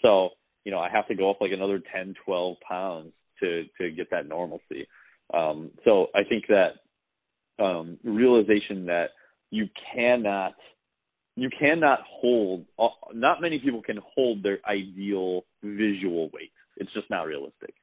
[0.01, 0.29] So,
[0.65, 4.09] you know, I have to go up like another 10, 12 pounds to, to get
[4.11, 4.87] that normalcy.
[5.33, 6.73] Um, so I think that
[7.63, 9.11] um, realization that
[9.51, 10.55] you cannot,
[11.35, 16.51] you cannot hold, uh, not many people can hold their ideal visual weight.
[16.77, 17.75] It's just not realistic.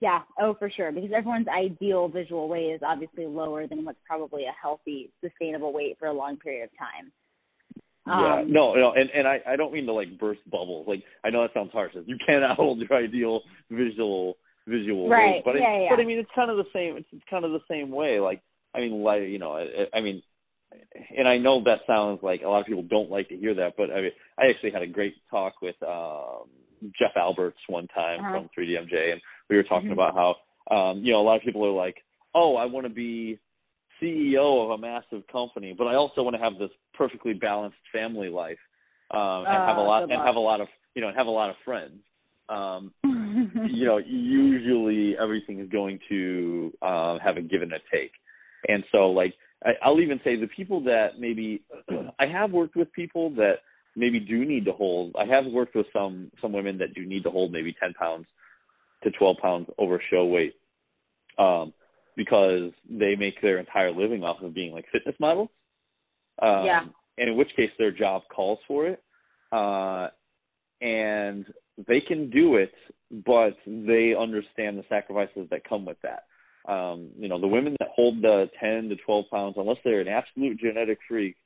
[0.00, 0.92] Yeah, oh for sure.
[0.92, 5.96] Because everyone's ideal visual weight is obviously lower than what's probably a healthy, sustainable weight
[5.98, 7.12] for a long period of time.
[8.06, 10.88] Yeah, um, no, no, and and I I don't mean to like burst bubbles.
[10.88, 11.92] Like I know that sounds harsh.
[12.06, 15.34] You cannot hold your ideal visual visual right.
[15.34, 15.88] weight, but yeah, it, yeah.
[15.90, 16.96] but I mean it's kind of the same.
[16.96, 18.20] It's, it's kind of the same way.
[18.20, 18.40] Like
[18.74, 20.22] I mean, like you know, I, I mean,
[21.16, 23.74] and I know that sounds like a lot of people don't like to hear that,
[23.76, 26.48] but I mean, I actually had a great talk with um
[26.98, 28.32] Jeff Alberts one time uh-huh.
[28.32, 29.98] from 3DMJ, and we were talking mm-hmm.
[29.98, 31.96] about how um, you know a lot of people are like,
[32.34, 33.38] oh, I want to be
[34.00, 38.28] CEO of a massive company, but I also want to have this perfectly balanced family
[38.28, 38.58] life
[39.10, 41.30] um, and uh, have a lot and have a lot of you know have a
[41.30, 42.00] lot of friends.
[42.48, 48.12] Um, you know, usually everything is going to uh, have a give and a take,
[48.68, 49.34] and so like
[49.64, 51.62] I, I'll even say the people that maybe
[52.18, 53.56] I have worked with people that
[53.96, 55.14] maybe do need to hold.
[55.18, 58.26] I have worked with some some women that do need to hold maybe 10 pounds
[59.02, 60.54] to 12 pounds over show weight,
[61.38, 61.72] um,
[62.16, 65.48] because they make their entire living off of being like fitness models.
[66.40, 66.84] Um, yeah.
[67.18, 69.02] And in which case their job calls for it,
[69.52, 70.08] uh,
[70.80, 71.44] and
[71.86, 72.72] they can do it,
[73.26, 76.24] but they understand the sacrifices that come with that.
[76.70, 80.08] Um, you know, the women that hold the 10 to 12 pounds, unless they're an
[80.08, 81.36] absolute genetic freak,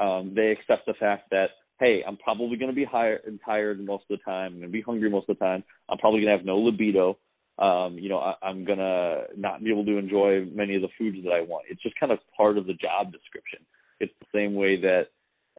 [0.00, 3.84] um, they accept the fact that hey, I'm probably going to be higher and tired
[3.84, 4.52] most of the time.
[4.52, 5.64] I'm going to be hungry most of the time.
[5.88, 7.18] I'm probably going to have no libido.
[7.58, 10.88] Um, you know, I, I'm going to not be able to enjoy many of the
[10.98, 11.66] foods that I want.
[11.68, 13.60] It's just kind of part of the job description.
[14.00, 15.08] It's the same way that,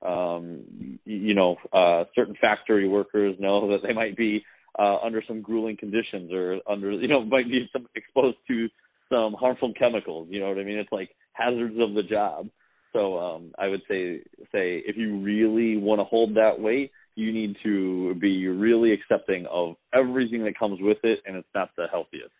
[0.06, 0.64] um,
[1.06, 4.44] you know, uh, certain factory workers know that they might be
[4.78, 8.70] uh, under some grueling conditions or under, you know, might be some exposed to
[9.12, 10.28] some harmful chemicals.
[10.32, 10.80] You know what I mean?
[10.80, 12.50] It's like hazards of the job.
[12.94, 17.32] So um, I would say say if you really want to hold that weight, you
[17.32, 21.88] need to be really accepting of everything that comes with it, and it's not the
[21.92, 22.32] healthiest.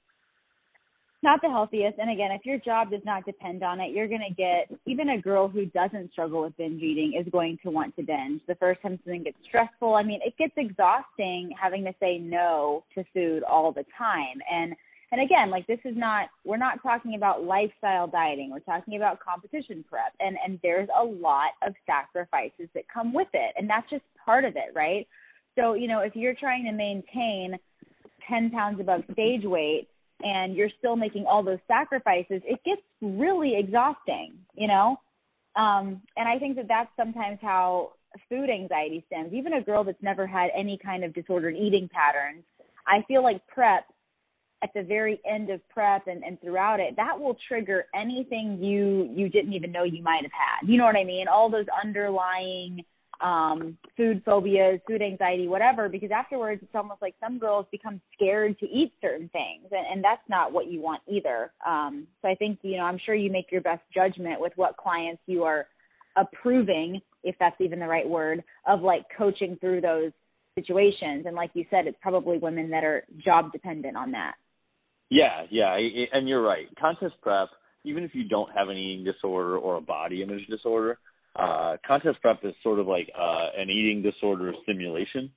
[1.24, 2.00] Not the healthiest.
[2.00, 5.10] And again, if your job does not depend on it, you're going to get even
[5.10, 8.42] a girl who doesn't struggle with binge eating is going to want to binge.
[8.46, 12.84] The first time something gets stressful, I mean, it gets exhausting having to say no
[12.96, 14.42] to food all the time.
[14.52, 14.76] And
[15.14, 18.50] and again, like this is not we're not talking about lifestyle dieting.
[18.50, 20.12] We're talking about competition prep.
[20.20, 23.54] And and there's a lot of sacrifices that come with it.
[23.56, 25.08] And that's just part of it, right?
[25.56, 27.60] So, you know, if you're trying to maintain
[28.28, 29.88] 10 pounds above stage weight
[30.24, 34.98] and you're still making all those sacrifices, it gets really exhausting, you know?
[35.56, 37.92] Um, and I think that that's sometimes how
[38.30, 39.32] food anxiety stems.
[39.32, 42.44] Even a girl that's never had any kind of disordered eating patterns,
[42.88, 43.86] I feel like prep
[44.64, 49.10] at the very end of prep and, and throughout it, that will trigger anything you
[49.14, 50.68] you didn't even know you might have had.
[50.68, 51.28] You know what I mean?
[51.28, 52.84] All those underlying
[53.22, 58.58] um, food phobias, food anxiety, whatever, because afterwards it's almost like some girls become scared
[58.60, 61.52] to eat certain things, and, and that's not what you want either.
[61.66, 64.78] Um, so I think you know I'm sure you make your best judgment with what
[64.78, 65.68] clients you are
[66.16, 70.12] approving, if that's even the right word, of like coaching through those
[70.56, 71.26] situations.
[71.26, 74.36] And like you said, it's probably women that are job dependent on that.
[75.10, 75.78] Yeah, yeah,
[76.14, 76.68] and you're right.
[76.80, 77.50] Contest prep,
[77.84, 80.98] even if you don't have an eating disorder or a body image disorder,
[81.36, 85.32] uh, contest prep is sort of like uh, an eating disorder simulation.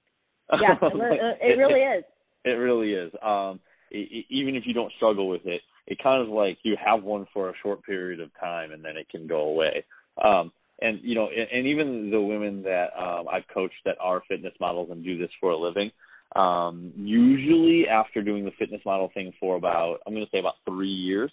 [0.60, 2.04] Yeah, it, it really is.
[2.44, 3.12] It really is.
[3.22, 7.02] Um, it, even if you don't struggle with it, it kind of like you have
[7.02, 9.84] one for a short period of time and then it can go away.
[10.22, 14.22] Um, and you know, and, and even the women that um, I've coached that are
[14.28, 15.90] fitness models and do this for a living,
[16.34, 20.54] um, usually after doing the fitness model thing for about I'm going to say about
[20.68, 21.32] three years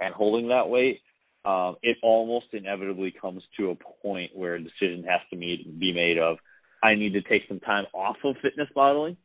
[0.00, 1.00] and holding that weight,
[1.44, 6.18] um, it almost inevitably comes to a point where a decision has to be made
[6.18, 6.36] of
[6.82, 9.16] I need to take some time off of fitness modeling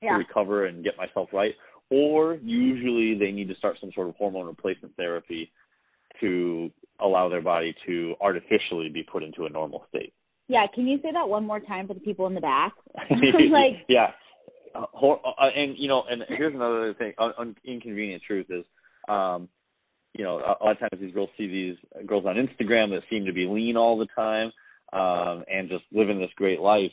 [0.00, 0.12] yeah.
[0.12, 1.54] to recover and get myself right,
[1.90, 5.52] or usually they need to start some sort of hormone replacement therapy
[6.20, 10.12] to allow their body to artificially be put into a normal state.
[10.48, 12.72] Yeah, can you say that one more time for the people in the back?
[13.50, 14.12] like yeah,
[14.74, 17.12] uh, uh, and you know, and here's another thing.
[17.18, 18.64] Un- inconvenient truth is,
[19.08, 19.48] um,
[20.14, 23.24] you know, a lot of times these girls see these girls on Instagram that seem
[23.26, 24.52] to be lean all the time
[24.92, 26.90] um, and just living this great life.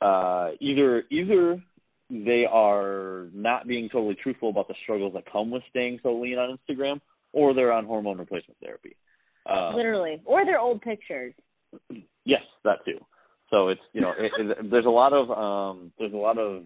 [0.00, 1.62] Uh, either either
[2.10, 6.38] they are not being totally truthful about the struggles that come with staying so lean
[6.38, 7.00] on Instagram,
[7.32, 8.96] or they're on hormone replacement therapy.
[9.44, 11.34] Uh, Literally, or they're old pictures.
[12.24, 12.98] Yes, that too.
[13.50, 16.64] So it's you know it, it, there's a lot of um, there's a lot of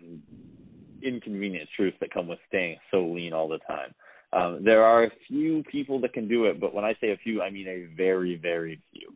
[1.05, 3.95] inconvenient truths that come with staying so lean all the time.
[4.33, 7.19] Um, there are a few people that can do it, but when I say a
[7.19, 9.15] few, I mean a very very few.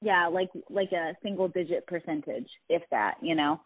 [0.00, 3.60] Yeah, like like a single digit percentage, if that, you know.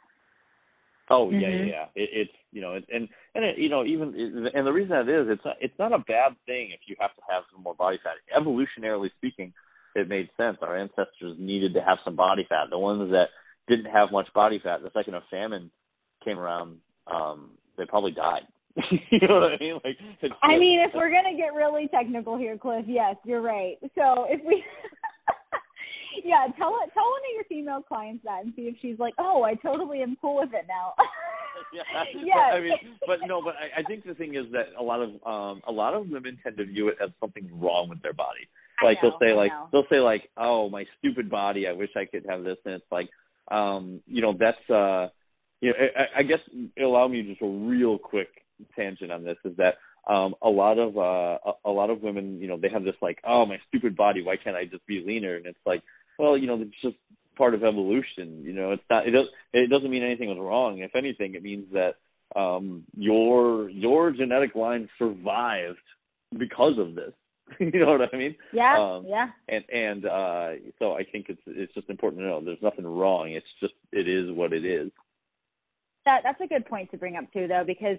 [1.10, 1.68] Oh yeah, mm-hmm.
[1.68, 4.14] yeah, It, it's you know, it, and and it, you know, even
[4.54, 7.14] and the reason that is, it's not, it's not a bad thing if you have
[7.14, 8.14] to have some more body fat.
[8.38, 9.52] Evolutionarily speaking,
[9.94, 10.58] it made sense.
[10.62, 12.68] Our ancestors needed to have some body fat.
[12.70, 13.28] The ones that
[13.68, 15.70] didn't have much body fat, the second a famine
[16.24, 16.78] came around,
[17.12, 18.42] um, they probably died.
[18.90, 19.80] you know what I mean?
[19.84, 19.96] Like,
[20.42, 23.76] I mean, if we're gonna get really technical here, Cliff, yes, you're right.
[23.96, 24.62] So if we
[26.24, 29.42] yeah, tell tell one of your female clients that and see if she's like, oh,
[29.42, 30.94] I totally am cool with it now.
[31.74, 31.82] yeah,
[32.24, 32.56] yeah.
[32.56, 32.72] I mean,
[33.06, 35.72] but no, but I, I think the thing is that a lot of um a
[35.72, 38.48] lot of women tend to view it as something wrong with their body.
[38.82, 39.68] Like know, they'll say I like know.
[39.72, 41.66] they'll say like, oh, my stupid body.
[41.66, 43.08] I wish I could have this, and it's like,
[43.50, 45.08] um, you know, that's uh,
[45.60, 46.40] you know, I, I guess
[46.80, 48.28] allow me just a real quick
[48.76, 49.74] tangent on this is that
[50.12, 52.96] um a lot of uh a, a lot of women you know they have this
[53.00, 55.80] like oh my stupid body why can't i just be leaner and it's like
[56.18, 56.96] well, you know, it's just
[57.36, 58.42] part of evolution.
[58.42, 59.06] You know, it's not.
[59.06, 59.26] It does.
[59.52, 60.80] It doesn't mean anything was wrong.
[60.80, 61.94] If anything, it means that
[62.38, 65.78] um, your your genetic line survived
[66.36, 67.12] because of this.
[67.60, 68.34] you know what I mean?
[68.52, 68.76] Yeah.
[68.78, 69.28] Um, yeah.
[69.48, 73.30] And and uh, so I think it's it's just important to know there's nothing wrong.
[73.32, 74.90] It's just it is what it is.
[76.08, 77.98] That that's a good point to bring up too, though, because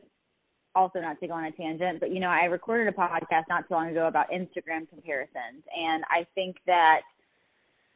[0.73, 3.67] also not to go on a tangent, but you know, I recorded a podcast not
[3.67, 7.01] too long ago about Instagram comparisons, and I think that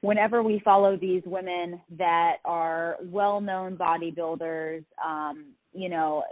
[0.01, 6.23] whenever we follow these women that are well-known bodybuilders, um, you know,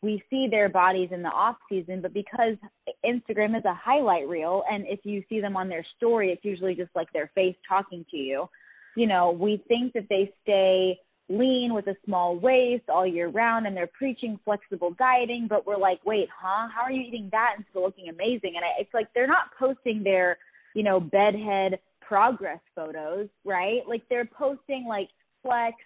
[0.00, 2.56] we see their bodies in the off season, but because
[3.04, 6.74] Instagram is a highlight reel, and if you see them on their story, it's usually
[6.74, 8.48] just like their face talking to you.
[8.96, 10.98] You know, we think that they stay
[11.32, 15.76] lean with a small waist all year round and they're preaching flexible dieting, but we're
[15.76, 16.68] like, wait, huh?
[16.74, 18.52] How are you eating that and still looking amazing?
[18.56, 20.38] And I, it's like they're not posting their,
[20.74, 23.80] you know, bedhead progress photos, right?
[23.88, 25.08] Like they're posting like
[25.42, 25.76] flex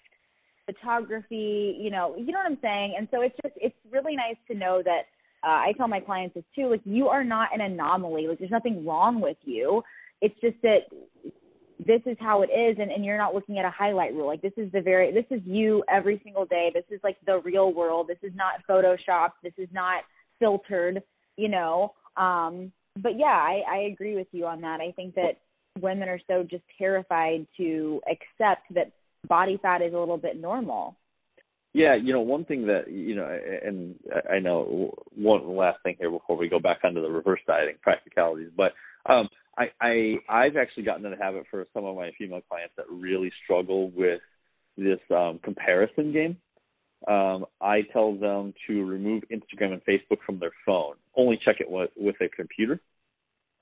[0.66, 2.94] photography, you know, you know what I'm saying?
[2.98, 5.02] And so it's just it's really nice to know that
[5.44, 8.26] uh, I tell my clients this too, like you are not an anomaly.
[8.26, 9.82] Like there's nothing wrong with you.
[10.20, 10.80] It's just that
[11.84, 14.26] this is how it is and, and you're not looking at a highlight reel.
[14.26, 16.70] Like this is the very this is you every single day.
[16.72, 18.08] This is like the real world.
[18.08, 19.42] This is not photoshopped.
[19.42, 20.02] This is not
[20.38, 21.02] filtered,
[21.36, 21.92] you know.
[22.16, 24.80] Um but yeah, I, I agree with you on that.
[24.80, 25.38] I think that
[25.80, 28.90] women are so just terrified to accept that
[29.28, 30.96] body fat is a little bit normal.
[31.74, 33.96] Yeah, you know, one thing that you know, and
[34.30, 38.48] I know one last thing here before we go back onto the reverse dieting practicalities,
[38.56, 38.72] but
[39.04, 39.28] um,
[39.58, 42.86] I, I I've actually gotten in the habit for some of my female clients that
[42.90, 44.20] really struggle with
[44.76, 46.36] this um, comparison game.
[47.08, 50.94] Um, I tell them to remove Instagram and Facebook from their phone.
[51.14, 52.80] Only check it with, with a computer,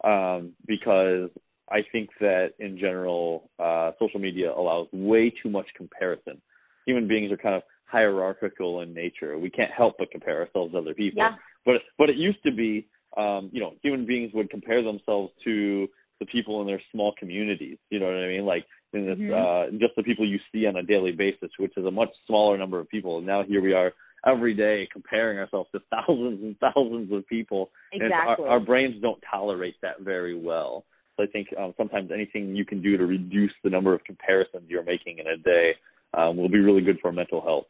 [0.02, 1.30] um, because
[1.70, 6.40] I think that in general, uh, social media allows way too much comparison.
[6.86, 9.38] Human beings are kind of hierarchical in nature.
[9.38, 11.22] We can't help but compare ourselves to other people.
[11.22, 11.36] Yeah.
[11.64, 12.86] But but it used to be,
[13.16, 15.88] um, you know, human beings would compare themselves to
[16.20, 17.78] the people in their small communities.
[17.90, 18.46] You know what I mean?
[18.46, 19.32] Like in this, Mhm.
[19.32, 22.56] uh, just the people you see on a daily basis, which is a much smaller
[22.56, 23.18] number of people.
[23.18, 23.92] And now here we are
[24.24, 27.70] every day comparing ourselves to thousands and thousands of people.
[27.92, 28.44] And Exactly.
[28.44, 30.84] our, our brains don't tolerate that very well.
[31.16, 34.64] So I think um, sometimes anything you can do to reduce the number of comparisons
[34.68, 35.74] you're making in a day
[36.12, 37.66] um, will be really good for mental health.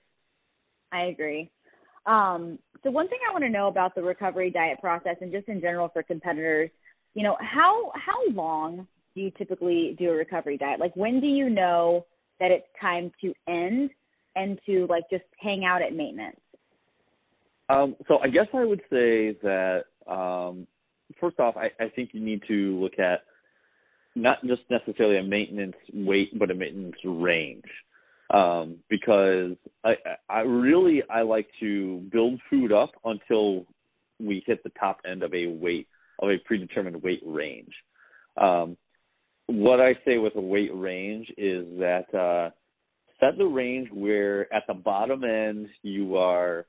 [0.93, 1.51] I agree.
[2.07, 5.49] Um, so one thing I want to know about the recovery diet process and just
[5.49, 6.71] in general for competitors,
[7.15, 10.81] you know, how how long do you typically do a recovery diet?
[10.81, 12.05] Like when do you know
[12.41, 13.91] that it's time to end
[14.37, 16.37] and to like just hang out at maintenance?
[17.69, 20.67] Um, so I guess I would say that um,
[21.21, 23.21] first off, I, I think you need to look at
[24.15, 27.65] not just necessarily a maintenance weight, but a maintenance range.
[28.35, 29.53] Um, because
[29.85, 29.95] I,
[30.29, 33.65] I really I like to build food up until
[34.19, 35.87] we hit the top end of a weight
[36.21, 37.73] of a predetermined weight range.
[38.37, 38.77] Um,
[39.47, 42.51] what I say with a weight range is that uh,
[43.21, 46.67] set the range where at the bottom end you are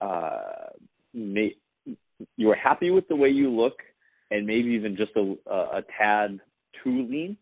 [0.00, 0.70] uh,
[1.14, 1.56] may,
[2.36, 3.78] you are happy with the way you look,
[4.30, 6.38] and maybe even just a, a, a tad
[6.82, 7.36] too lean.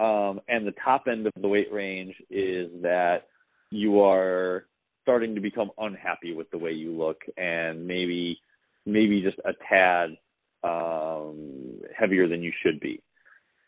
[0.00, 3.26] Um, and the top end of the weight range is that
[3.70, 4.64] you are
[5.02, 8.40] starting to become unhappy with the way you look, and maybe
[8.86, 10.16] maybe just a tad
[10.64, 13.02] um, heavier than you should be.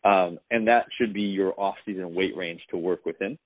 [0.04, 3.38] Um, and that should be your off-season weight range to work within.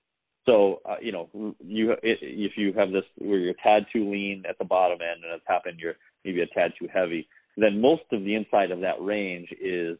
[0.46, 1.28] So, uh, you know,
[1.58, 5.24] you if you have this where you're a tad too lean at the bottom end
[5.24, 8.34] and at the top end you're maybe a tad too heavy, then most of the
[8.36, 9.98] inside of that range is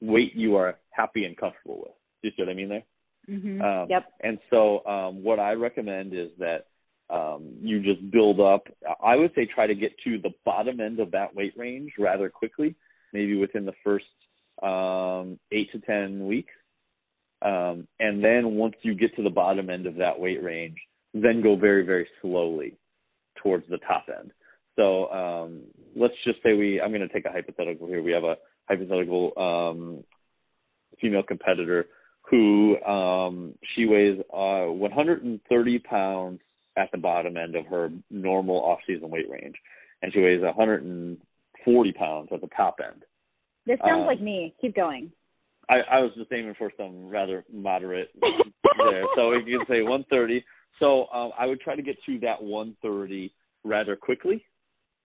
[0.00, 1.94] weight you are happy and comfortable with.
[2.22, 2.84] Do you see what I mean there?
[3.28, 3.60] Mm-hmm.
[3.60, 4.06] Um, yep.
[4.22, 6.66] And so, um, what I recommend is that
[7.10, 8.66] um, you just build up.
[9.02, 12.28] I would say try to get to the bottom end of that weight range rather
[12.28, 12.74] quickly,
[13.12, 14.06] maybe within the first
[14.62, 16.52] um, eight to ten weeks.
[17.40, 20.76] Um, and then once you get to the bottom end of that weight range,
[21.14, 22.76] then go very, very slowly
[23.42, 24.32] towards the top end.
[24.76, 25.62] So um,
[25.96, 28.02] let's just say we, I'm going to take a hypothetical here.
[28.02, 28.36] We have a
[28.68, 30.04] hypothetical um,
[31.00, 31.86] female competitor
[32.30, 36.40] who um, she weighs uh, 130 pounds
[36.76, 39.56] at the bottom end of her normal off-season weight range,
[40.02, 43.04] and she weighs 140 pounds at the top end.
[43.66, 44.54] This sounds um, like me.
[44.60, 45.10] Keep going.
[45.68, 48.10] I, I was just aiming for some rather moderate
[48.78, 49.04] there.
[49.14, 50.44] So you can say 130.
[50.78, 53.32] So um, I would try to get to that 130
[53.64, 54.44] rather quickly.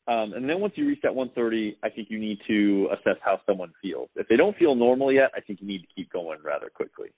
[0.08, 3.40] Um, and then once you reach that 130, I think you need to assess how
[3.46, 4.10] someone feels.
[4.16, 7.10] If they don't feel normal yet, I think you need to keep going rather quickly.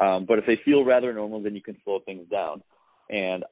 [0.00, 2.62] Um, but if they feel rather normal, then you can slow things down.
[3.08, 3.44] And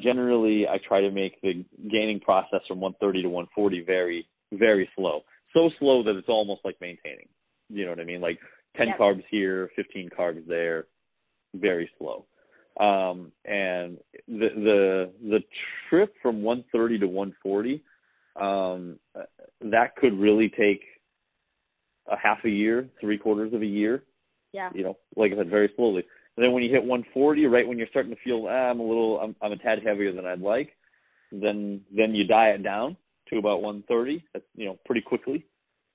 [0.00, 5.22] generally, I try to make the gaining process from 130 to 140 very, very slow.
[5.52, 7.28] So slow that it's almost like maintaining.
[7.68, 8.20] You know what I mean?
[8.20, 8.38] Like
[8.76, 8.98] 10 Yep.
[8.98, 10.86] carbs here, 15 carbs there,
[11.54, 12.26] very slow.
[12.78, 13.96] Um, and
[14.28, 15.40] the the the
[15.88, 17.82] trip from 130 to 140,
[18.36, 18.98] um,
[19.62, 20.82] that could really take
[22.08, 24.04] a half a year, three quarters of a year.
[24.52, 24.70] Yeah.
[24.74, 26.04] You know, like I said, very slowly.
[26.36, 28.86] And then when you hit 140, right when you're starting to feel ah, I'm a
[28.86, 30.76] little, I'm, I'm a tad heavier than I'd like,
[31.32, 32.96] then then you diet down
[33.30, 34.22] to about 130.
[34.34, 35.46] That's you know pretty quickly.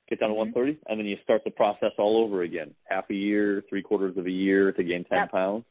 [0.09, 0.33] Get down Mhm.
[0.33, 2.73] to 130, and then you start the process all over again.
[2.89, 5.31] Half a year, three quarters of a year to gain 10 Yep.
[5.31, 5.65] pounds,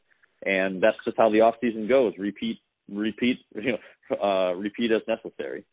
[0.45, 2.13] and that's just how the off season goes.
[2.17, 2.59] Repeat,
[2.91, 5.63] repeat, you know, uh, repeat as necessary.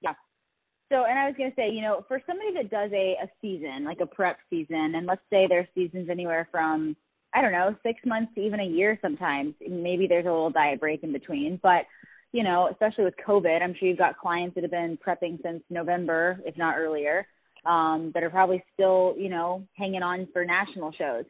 [0.00, 0.14] Yeah.
[0.90, 3.28] So, and I was going to say, you know, for somebody that does a, a
[3.40, 6.96] season, like a prep season, and let's say their season's anywhere from,
[7.34, 10.80] I don't know, six months to even a year sometimes, maybe there's a little diet
[10.80, 11.60] break in between.
[11.62, 11.84] But,
[12.32, 15.62] you know, especially with COVID, I'm sure you've got clients that have been prepping since
[15.70, 17.26] November, if not earlier,
[17.66, 21.24] um, that are probably still, you know, hanging on for national shows.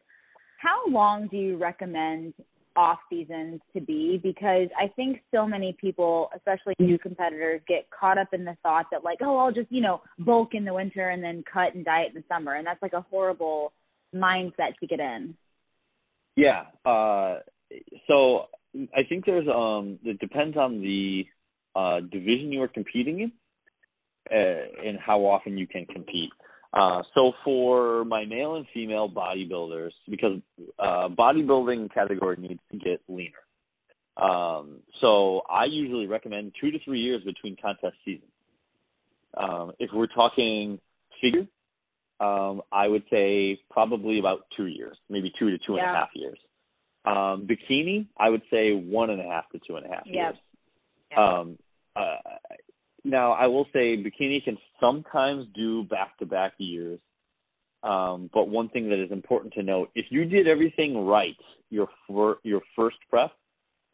[0.59, 2.33] How long do you recommend
[2.75, 8.17] off seasons to be because I think so many people, especially new competitors, get caught
[8.17, 11.09] up in the thought that like, oh, I'll just, you know, bulk in the winter
[11.09, 12.55] and then cut and diet in the summer.
[12.55, 13.73] And that's like a horrible
[14.15, 15.35] mindset to get in.
[16.35, 16.63] Yeah.
[16.85, 17.39] Uh,
[18.07, 18.45] so
[18.95, 21.25] I think there's um it depends on the
[21.75, 23.31] uh, division you are competing in
[24.31, 26.31] uh, and how often you can compete.
[26.73, 30.39] Uh, so for my male and female bodybuilders, because
[30.79, 33.31] uh, bodybuilding category needs to get leaner.
[34.17, 38.31] Um, so I usually recommend two to three years between contest seasons.
[39.37, 40.79] Um, if we're talking
[41.21, 41.47] figure,
[42.19, 46.09] um, I would say probably about two years, maybe two to two and a half
[46.13, 46.37] years.
[47.03, 50.31] Um, bikini, I would say one and a half to two and a half Yeah.
[50.31, 50.35] years.
[51.17, 51.57] Um,
[51.95, 52.17] uh,
[53.03, 56.99] now, I will say bikini can sometimes do back to back years.
[57.83, 61.35] Um, but one thing that is important to note: if you did everything right
[61.69, 63.31] your fir- your first prep,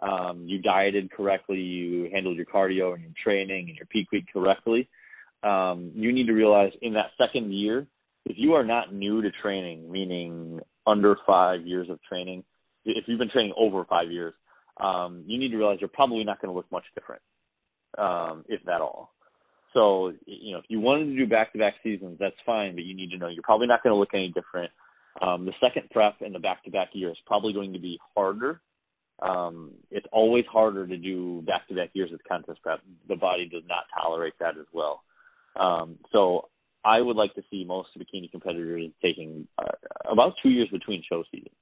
[0.02, 4.26] um, you dieted correctly, you handled your cardio and your training and your peak week
[4.32, 4.90] correctly,
[5.44, 7.88] um, you need to realize in that second year,
[8.26, 12.44] if you are not new to training, meaning under five years of training,
[12.86, 14.34] if you've been training over five years,
[14.82, 17.22] um, you need to realize you're probably not going to look much different,
[17.98, 19.12] um, if at all.
[19.74, 23.12] So, you know, if you wanted to do back-to-back seasons, that's fine, but you need
[23.12, 24.72] to know you're probably not going to look any different.
[25.22, 28.62] Um, the second prep and the back-to-back year is probably going to be harder.
[29.22, 32.82] Um, it's always harder to do back-to-back years with contest prep.
[33.08, 35.04] The body does not tolerate that as well.
[35.60, 36.50] Um, so
[36.86, 39.72] I would like to see most bikini competitors taking uh,
[40.10, 41.56] about two years between show seasons.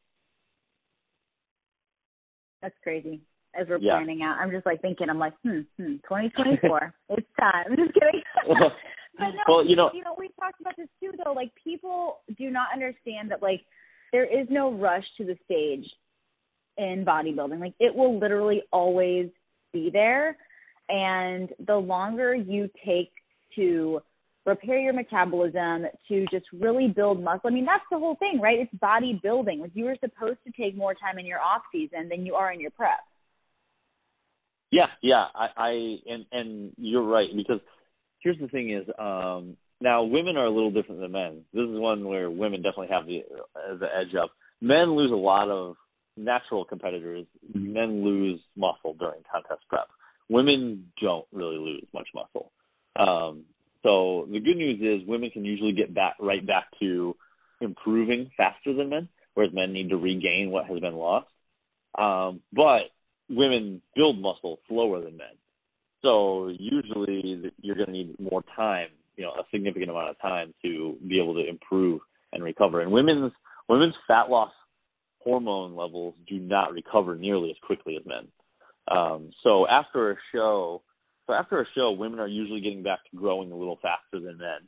[2.62, 3.22] That's crazy.
[3.60, 3.95] As we're yeah.
[3.95, 7.66] planning out, I'm just like thinking, I'm like, hmm, hmm, 2024, it's time.
[7.70, 8.22] I'm just kidding.
[9.18, 11.34] but no, well, you know, you know, we talked about this too, though.
[11.34, 13.62] Like, people do not understand that, like,
[14.12, 15.89] there is no rush to the stage
[16.78, 17.60] in bodybuilding.
[17.60, 19.30] Like, it will literally always
[19.72, 20.38] be there,
[20.89, 23.12] and the longer you take
[23.56, 24.01] to
[24.45, 27.47] repair your metabolism, to just really build muscle.
[27.47, 28.60] I mean, that's the whole thing, right?
[28.60, 29.60] It's bodybuilding.
[29.60, 32.51] Like you are supposed to take more time in your off season than you are
[32.51, 32.99] in your prep.
[34.76, 37.62] Yeah, yeah, I, I and and you're right because
[38.20, 41.44] here's the thing is um now women are a little different than men.
[41.54, 43.24] This is one where women definitely have the
[43.56, 44.32] uh, the edge up.
[44.60, 45.78] Men lose a lot of
[46.18, 47.26] natural competitors.
[47.54, 49.88] Men lose muscle during contest prep.
[50.28, 52.52] Women don't really lose much muscle.
[52.98, 53.46] Um,
[53.82, 57.16] so the good news is women can usually get back right back to
[57.62, 61.28] improving faster than men, whereas men need to regain what has been lost.
[61.98, 62.92] Um, but
[63.30, 65.28] women build muscle slower than men.
[66.02, 70.54] So usually you're going to need more time, you know, a significant amount of time
[70.64, 72.02] to be able to improve
[72.34, 72.82] and recover.
[72.82, 73.32] And women's
[73.68, 74.52] women's fat loss
[75.20, 78.28] hormone levels do not recover nearly as quickly as men.
[78.88, 80.84] Um, so after a show,
[81.26, 84.38] so after a show, women are usually getting back to growing a little faster than
[84.38, 84.68] men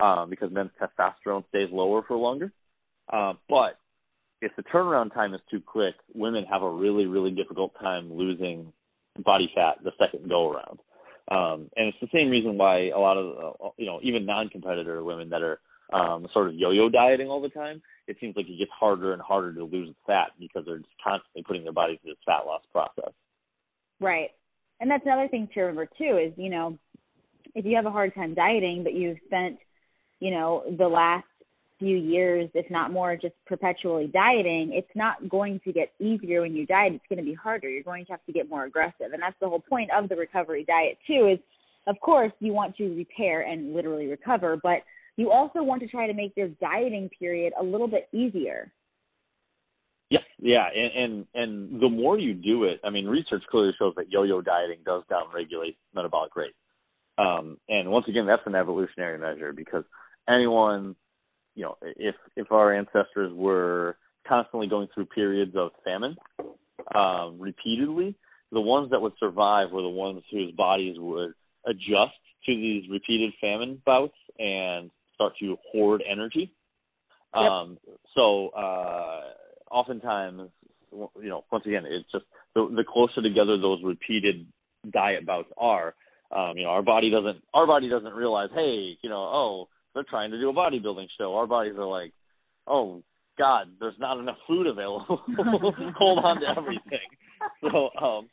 [0.00, 2.52] um, because men's testosterone stays lower for longer.
[3.12, 3.78] Uh, but
[4.40, 8.72] if the turnaround time is too quick, women have a really, really difficult time losing
[9.24, 10.78] body fat the second go around.
[11.30, 15.04] Um, and it's the same reason why a lot of, uh, you know, even non-competitor
[15.04, 15.60] women that are
[15.92, 19.22] um, sort of yo-yo dieting all the time, it seems like it gets harder and
[19.22, 22.62] harder to lose fat because they're just constantly putting their body through this fat loss
[22.72, 23.12] process.
[24.00, 24.30] Right
[24.80, 26.78] and that's another thing to remember too is you know
[27.54, 29.58] if you have a hard time dieting but you've spent
[30.18, 31.26] you know the last
[31.80, 36.54] few years if not more just perpetually dieting it's not going to get easier when
[36.54, 36.92] you diet.
[36.92, 37.68] It's going to be harder.
[37.68, 39.12] You're going to have to get more aggressive.
[39.12, 41.38] And that's the whole point of the recovery diet too is
[41.88, 44.82] of course you want to repair and literally recover but
[45.16, 48.72] you also want to try to make this dieting period a little bit easier.
[50.08, 53.94] Yeah, yeah, and, and and the more you do it, I mean, research clearly shows
[53.96, 56.54] that yo-yo dieting does downregulate metabolic rate.
[57.18, 59.84] Um, and once again, that's an evolutionary measure because
[60.28, 60.96] anyone,
[61.60, 66.16] you know, if if our ancestors were constantly going through periods of famine
[66.94, 68.16] um, repeatedly,
[68.50, 71.34] the ones that would survive were the ones whose bodies would
[71.66, 76.50] adjust to these repeated famine bouts and start to hoard energy.
[77.34, 77.44] Yep.
[77.44, 77.78] Um,
[78.16, 79.20] so uh,
[79.70, 80.48] oftentimes,
[80.90, 84.46] you know, once again, it's just the, the closer together those repeated
[84.90, 85.94] diet bouts are,
[86.34, 90.04] um, you know, our body doesn't our body doesn't realize, hey, you know, oh, they're
[90.04, 91.34] trying to do a bodybuilding show.
[91.34, 92.12] Our bodies are like,
[92.66, 93.02] oh
[93.38, 95.22] God, there's not enough food available.
[95.98, 96.98] Hold on to everything.
[97.62, 98.28] So, um,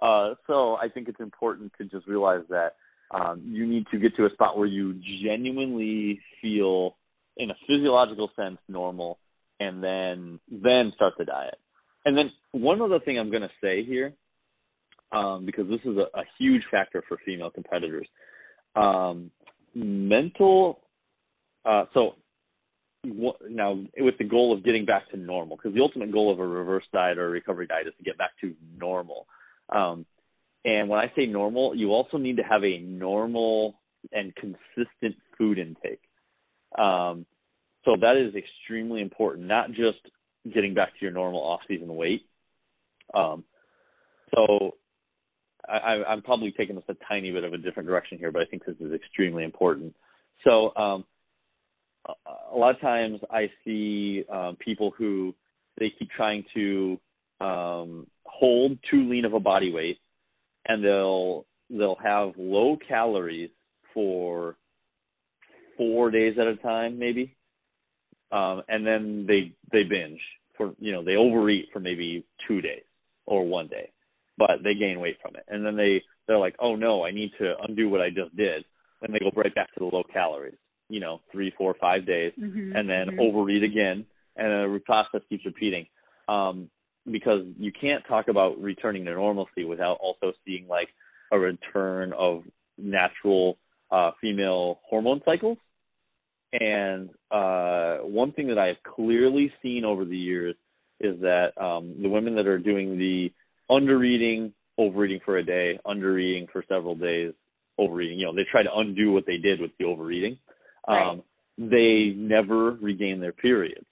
[0.00, 2.74] uh, so I think it's important to just realize that
[3.12, 6.96] um, you need to get to a spot where you genuinely feel,
[7.36, 9.18] in a physiological sense, normal,
[9.60, 11.58] and then then start the diet.
[12.04, 14.12] And then one other thing I'm going to say here,
[15.12, 18.08] um, because this is a, a, huge factor for female competitors,
[18.74, 19.30] um,
[19.74, 20.80] mental.
[21.64, 22.14] Uh, so
[23.04, 26.38] what, now with the goal of getting back to normal, because the ultimate goal of
[26.38, 29.26] a reverse diet or a recovery diet is to get back to normal.
[29.68, 30.06] Um,
[30.64, 33.80] and when I say normal, you also need to have a normal
[34.12, 36.02] and consistent food intake.
[36.78, 37.26] Um,
[37.84, 39.98] so that is extremely important, not just
[40.52, 42.26] getting back to your normal off-season weight.
[43.14, 43.44] Um,
[44.34, 44.76] so
[45.68, 48.44] I, I'm probably taking this a tiny bit of a different direction here, but I
[48.46, 49.94] think this is extremely important.
[50.44, 51.04] So um,
[52.52, 55.34] a lot of times I see um, people who
[55.78, 56.98] they keep trying to
[57.40, 59.98] um, hold too lean of a body weight,
[60.66, 63.50] and they'll they'll have low calories
[63.94, 64.56] for
[65.76, 67.34] four days at a time, maybe,
[68.30, 70.20] um, and then they they binge
[70.56, 72.82] for you know they overeat for maybe two days
[73.26, 73.90] or one day,
[74.38, 77.32] but they gain weight from it, and then they they're like, oh no, I need
[77.38, 78.64] to undo what I just did,
[79.02, 80.58] and they go right back to the low calories,
[80.88, 82.76] you know, three, four, five days, mm-hmm.
[82.76, 83.20] and then mm-hmm.
[83.20, 84.06] overeat again,
[84.36, 85.86] and the process keeps repeating.
[86.28, 86.70] Um,
[87.10, 90.88] because you can't talk about returning to normalcy without also seeing like
[91.32, 92.44] a return of
[92.78, 93.58] natural
[93.90, 95.58] uh, female hormone cycles.
[96.52, 100.54] And uh, one thing that I have clearly seen over the years
[101.00, 103.32] is that um, the women that are doing the
[103.70, 107.32] undereating, overeating for a day, undereating for several days,
[107.78, 110.38] overeating, you know, they try to undo what they did with the overeating.
[110.88, 111.22] Um, right.
[111.58, 113.86] They never regain their periods.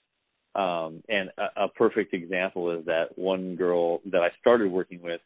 [0.55, 5.21] Um, and a, a perfect example is that one girl that I started working with,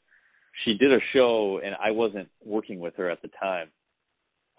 [0.65, 3.69] she did a show and I wasn't working with her at the time.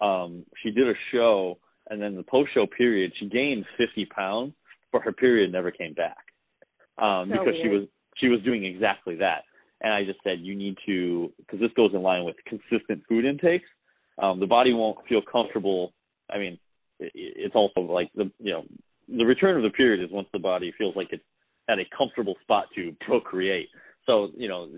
[0.00, 1.58] Um, she did a show
[1.88, 4.52] and then the post show period, she gained 50 pounds,
[4.92, 6.16] but her period never came back.
[6.98, 7.62] Um, so because weird.
[7.62, 9.44] she was, she was doing exactly that.
[9.82, 13.24] And I just said, you need to, because this goes in line with consistent food
[13.24, 13.68] intakes.
[14.22, 15.92] Um, the body won't feel comfortable.
[16.30, 16.58] I mean,
[16.98, 18.64] it, it's also like the, you know,
[19.08, 21.22] the return of the period is once the body feels like it's
[21.68, 23.68] at a comfortable spot to procreate.
[24.06, 24.68] So, you know,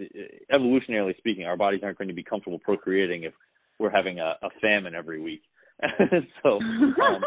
[0.53, 3.35] evolutionarily speaking, our bodies aren't going to be comfortable procreating if
[3.79, 5.43] we're having a, a famine every week.
[6.43, 7.23] so, um,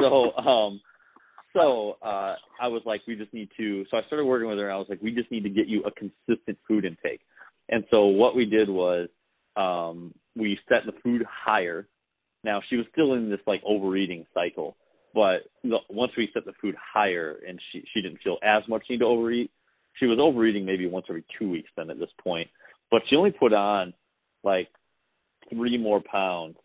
[0.00, 0.80] so, um,
[1.54, 3.84] so uh, I was like, we just need to.
[3.90, 5.66] So I started working with her, and I was like, we just need to get
[5.66, 7.20] you a consistent food intake.
[7.68, 9.08] And so what we did was
[9.56, 11.86] um, we set the food higher.
[12.44, 14.76] Now she was still in this like overeating cycle,
[15.14, 18.84] but the, once we set the food higher and she she didn't feel as much
[18.90, 19.50] need to overeat,
[19.94, 22.48] she was overeating maybe once every two weeks then at this point.
[22.90, 23.94] But she only put on
[24.42, 24.68] like
[25.50, 26.56] three more pounds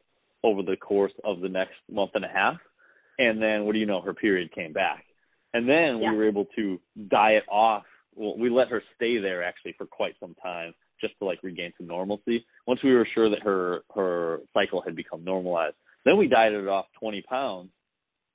[0.43, 2.57] over the course of the next month and a half.
[3.19, 5.05] And then what do you know, her period came back.
[5.53, 6.11] And then Yeah.
[6.11, 7.85] we were able to diet off.
[8.15, 11.73] Well, we let her stay there actually for quite some time just to like regain
[11.77, 12.45] some normalcy.
[12.65, 16.87] Once we were sure that her her cycle had become normalized, then we dieted off
[16.99, 17.71] 20 pounds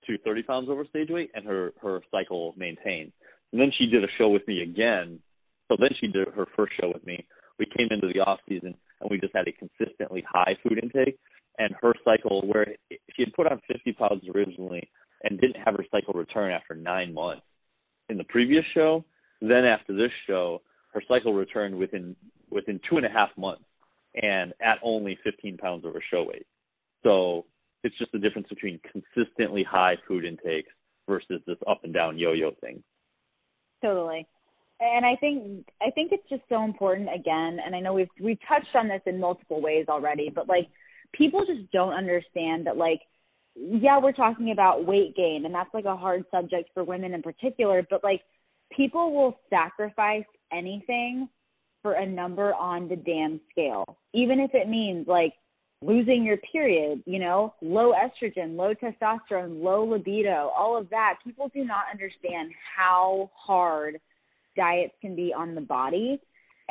[0.07, 3.13] to 30 pounds over stage weight, and her her cycle maintained.
[3.53, 5.21] And then she did a show with me again.
[5.69, 7.27] So then she did her first show with me.
[7.59, 11.19] We came into the off season and we just had a consistently high food intake.
[11.59, 14.89] And her cycle, where she had put on 50 pounds originally
[15.23, 17.43] and didn't have her cycle return after nine months
[18.09, 19.05] in the previous show,
[19.41, 20.63] then after this show,
[20.95, 22.17] her cycle returned within
[22.51, 23.65] within two and a half months
[24.15, 26.47] and at only 15 pounds over show weight.
[27.03, 27.47] So
[27.83, 30.71] it's just the difference between consistently high food intakes
[31.09, 32.83] versus this up and down yo-yo thing.
[33.83, 34.27] Totally.
[34.81, 38.39] And I think I think it's just so important again, and I know we've we've
[38.49, 40.69] touched on this in multiple ways already, but like
[41.13, 43.01] people just don't understand that like
[43.55, 47.23] yeah, we're talking about weight gain and that's like a hard subject for women in
[47.23, 48.23] particular, but like
[48.75, 51.29] people will sacrifice anything
[51.83, 53.85] for a number on the damn scale.
[54.15, 55.35] Even if it means like
[55.83, 61.19] losing your period, you know, low estrogen, low testosterone, low libido, all of that.
[61.25, 63.99] People do not understand how hard
[64.57, 66.21] diets can be on the body.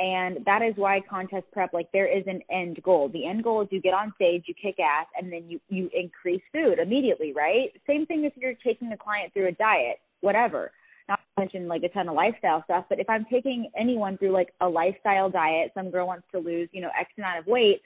[0.01, 3.07] And that is why contest prep, like there is an end goal.
[3.09, 5.91] The end goal is you get on stage, you kick ass, and then you, you
[5.93, 7.69] increase food immediately, right?
[7.85, 10.71] Same thing if you're taking a client through a diet, whatever.
[11.07, 14.31] Not to mention like a ton of lifestyle stuff, but if I'm taking anyone through
[14.31, 17.83] like a lifestyle diet, some girl wants to lose, you know, X amount of weight,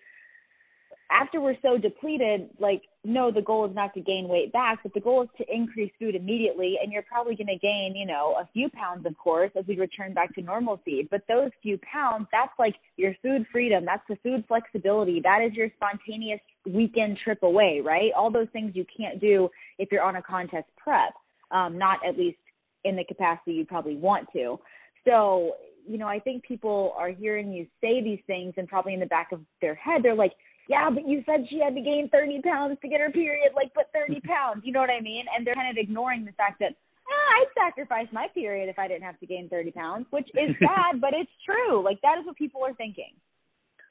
[1.11, 4.93] after we're so depleted, like, no, the goal is not to gain weight back, but
[4.93, 6.77] the goal is to increase food immediately.
[6.81, 9.77] And you're probably going to gain, you know, a few pounds, of course, as we
[9.77, 11.07] return back to normalcy.
[11.09, 13.85] But those few pounds, that's like your food freedom.
[13.85, 15.21] That's the food flexibility.
[15.21, 18.11] That is your spontaneous weekend trip away, right?
[18.17, 21.13] All those things you can't do if you're on a contest prep,
[21.51, 22.39] um, not at least
[22.83, 24.59] in the capacity you probably want to.
[25.07, 25.53] So,
[25.87, 29.05] you know, I think people are hearing you say these things and probably in the
[29.05, 30.33] back of their head, they're like,
[30.67, 33.73] yeah, but you said she had to gain 30 pounds to get her period, like
[33.73, 35.25] put 30 pounds, you know what I mean?
[35.35, 36.73] And they're kind of ignoring the fact that,
[37.07, 40.55] ah, I'd sacrifice my period if I didn't have to gain 30 pounds, which is
[40.59, 41.83] sad, but it's true.
[41.83, 43.13] Like that is what people are thinking.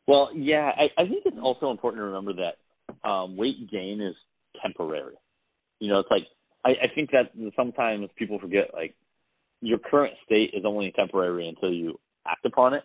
[0.07, 4.15] Well, yeah, I, I think it's also important to remember that um, weight gain is
[4.61, 5.15] temporary.
[5.81, 6.25] You know, it's like
[6.65, 8.95] I, I think that sometimes people forget like
[9.61, 12.83] your current state is only temporary until you act upon it.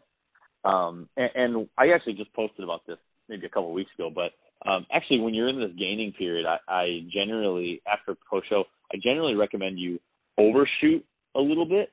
[0.64, 2.98] Um, and, and I actually just posted about this
[3.30, 4.32] maybe a couple of weeks ago, but
[4.70, 8.98] um, actually when you're in this gaining period, I, I generally after post show, I
[9.02, 10.00] generally recommend you
[10.38, 11.06] overshoot
[11.36, 11.92] a little bit,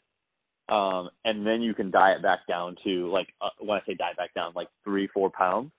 [0.69, 4.17] um, and then you can diet back down to like uh, when I say diet
[4.17, 5.71] back down, like three four pounds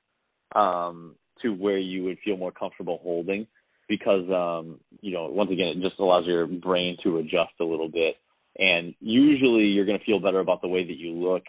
[0.56, 3.48] um, to where you would feel more comfortable holding.
[3.88, 7.90] because um, you know once again it just allows your brain to adjust a little
[7.90, 8.16] bit,
[8.60, 11.44] and usually you're going to feel better about the way that you look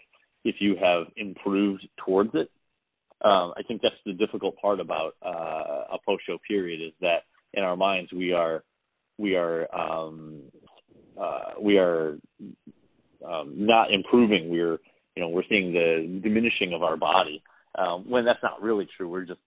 [0.45, 2.49] if you have improved towards it.
[3.21, 7.23] Um, I think that's the difficult part about uh, a post show period is that
[7.53, 8.63] in our minds we are
[9.17, 10.41] we are um,
[11.19, 12.17] uh, we are
[13.27, 14.49] um, not improving.
[14.49, 14.79] We're
[15.15, 17.43] you know we're seeing the diminishing of our body
[17.77, 19.09] um, when that's not really true.
[19.09, 19.41] We're just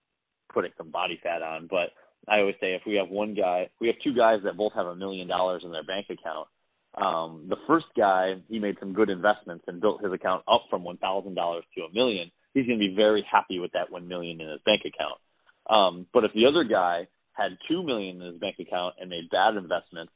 [0.53, 1.67] putting some body fat on.
[1.67, 1.89] But
[2.27, 4.85] I always say if we have one guy, we have two guys that both have
[4.85, 6.47] a million dollars in their bank account.
[6.95, 10.83] Um, the first guy, he made some good investments and built his account up from
[10.83, 12.31] one thousand dollars to a million.
[12.53, 15.19] He's going to be very happy with that one million in his bank account.
[15.69, 19.29] Um, but if the other guy had two million in his bank account and made
[19.29, 20.11] bad investments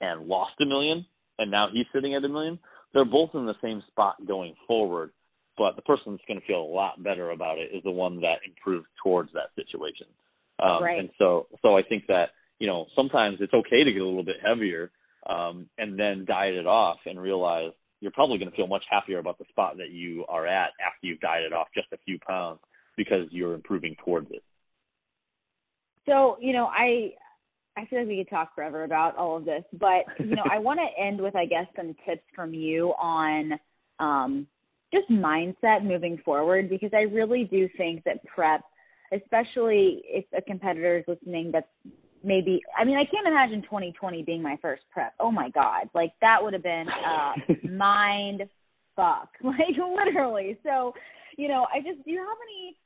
[0.00, 1.06] and lost a million,
[1.38, 2.58] and now he's sitting at a million,
[2.92, 5.10] they're both in the same spot going forward.
[5.58, 8.20] But the person that's going to feel a lot better about it is the one
[8.20, 10.06] that improved towards that situation.
[10.58, 10.98] Um, right.
[10.98, 14.24] And so, so I think that you know sometimes it's okay to get a little
[14.24, 14.90] bit heavier
[15.28, 19.18] um, and then diet it off and realize you're probably going to feel much happier
[19.18, 22.60] about the spot that you are at after you've dieted off just a few pounds
[22.96, 24.42] because you're improving towards it.
[26.06, 27.14] So, you know, I
[27.76, 30.58] I feel like we could talk forever about all of this, but you know, I
[30.58, 33.52] want to end with, I guess, some tips from you on
[33.98, 34.46] um,
[34.92, 38.62] just mindset moving forward because I really do think that prep,
[39.12, 41.66] especially if a competitor is listening that's
[42.26, 45.14] maybe I mean I can't imagine 2020 being my first prep.
[45.20, 47.32] Oh my god, like that would have been uh
[47.70, 48.42] mind
[48.96, 50.58] fuck, like literally.
[50.64, 50.94] So,
[51.36, 52.76] you know, I just do you have any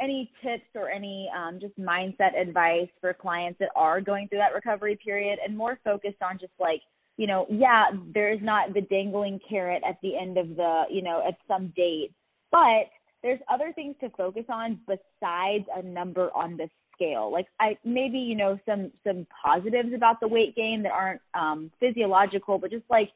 [0.00, 4.54] any tips or any um, just mindset advice for clients that are going through that
[4.54, 6.80] recovery period and more focused on just like
[7.18, 11.02] you know yeah there is not the dangling carrot at the end of the you
[11.02, 12.10] know at some date
[12.50, 12.88] but
[13.22, 16.68] there's other things to focus on besides a number on the
[17.02, 21.20] scale like i maybe you know some some positives about the weight gain that aren't
[21.34, 23.10] um physiological but just like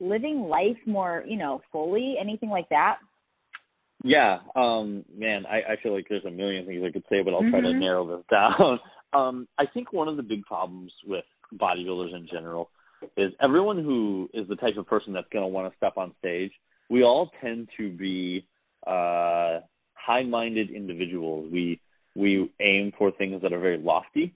[0.00, 2.98] living life more you know fully anything like that
[4.04, 7.34] yeah, um, man, I, I feel like there's a million things I could say, but
[7.34, 7.50] I'll mm-hmm.
[7.50, 7.80] try to mm-hmm.
[7.80, 8.78] narrow this down.
[9.12, 11.24] um, I think one of the big problems with
[11.56, 12.70] bodybuilders in general
[13.16, 16.14] is everyone who is the type of person that's going to want to step on
[16.18, 16.52] stage.
[16.90, 18.46] We all tend to be
[18.86, 19.60] uh,
[19.94, 21.50] high-minded individuals.
[21.52, 21.80] We
[22.18, 24.34] we aim for things that are very lofty,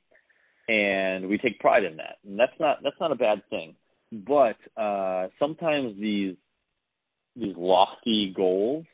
[0.69, 2.19] and we take pride in that.
[2.25, 3.75] And that's not that's not a bad thing.
[4.13, 6.37] But uh, sometimes these
[7.35, 8.85] these lofty goals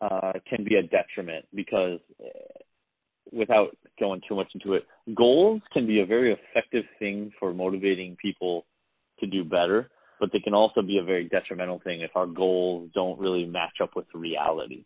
[0.00, 2.60] uh, can be a detriment because uh,
[3.32, 8.16] without going too much into it, goals can be a very effective thing for motivating
[8.22, 8.66] people
[9.18, 12.90] to do better, but they can also be a very detrimental thing if our goals
[12.94, 14.84] don't really match up with reality.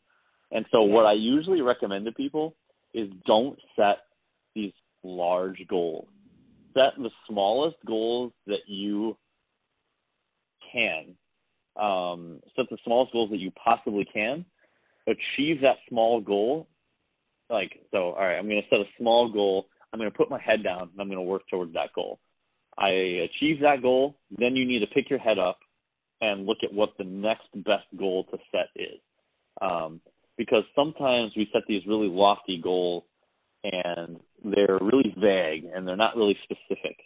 [0.51, 2.55] And so, what I usually recommend to people
[2.95, 3.99] is don't set
[4.55, 4.72] these
[5.03, 6.09] large goals.
[6.74, 9.16] Set the smallest goals that you
[10.72, 11.14] can.
[11.76, 14.45] Um, set the smallest goals that you possibly can,
[15.09, 16.68] achieve that small goal,
[17.51, 19.66] like so, all right, I'm going to set a small goal.
[19.92, 22.18] I'm going to put my head down and I'm going to work towards that goal.
[22.78, 25.59] I achieve that goal, then you need to pick your head up
[26.20, 28.99] and look at what the next best goal to set is.
[29.61, 30.01] Um,
[30.37, 33.05] because sometimes we set these really lofty goals
[33.62, 36.97] and they're really vague and they're not really specific.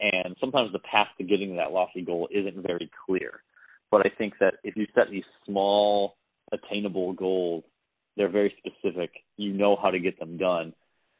[0.00, 3.42] And sometimes the path to getting that lofty goal isn't very clear.
[3.90, 6.16] But I think that if you set these small
[6.52, 7.64] attainable goals.
[8.16, 9.10] They're very specific.
[9.36, 10.72] You know how to get them done.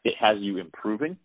[0.04, 1.16] It has you improving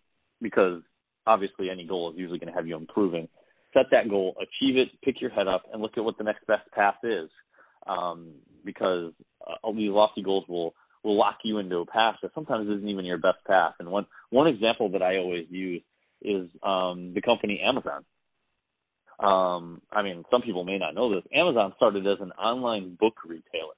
[0.42, 0.82] because
[1.26, 3.28] obviously any goal is usually going to have you improving.
[3.74, 6.46] Set that goal, achieve it, pick your head up, and look at what the next
[6.46, 7.30] best path is.
[7.88, 8.34] Um,
[8.66, 9.12] because
[9.46, 10.74] uh, these lofty goals will
[11.04, 13.74] will lock you into a path that sometimes isn't even your best path.
[13.80, 15.82] And one one example that I always use
[16.22, 18.06] is um, the company Amazon.
[19.20, 21.24] Um, I mean, some people may not know this.
[21.34, 23.76] Amazon started as an online book retailer.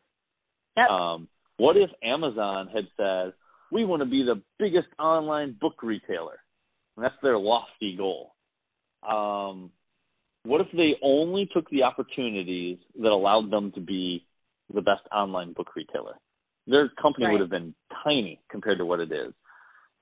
[0.77, 0.89] Yep.
[0.89, 1.27] Um,
[1.57, 3.33] what if Amazon had said,
[3.71, 6.39] we want to be the biggest online book retailer?
[6.95, 8.33] And that's their lofty goal.
[9.07, 9.71] Um,
[10.45, 14.25] what if they only took the opportunities that allowed them to be
[14.73, 16.15] the best online book retailer?
[16.67, 17.33] Their company right.
[17.33, 17.73] would have been
[18.03, 19.33] tiny compared to what it is.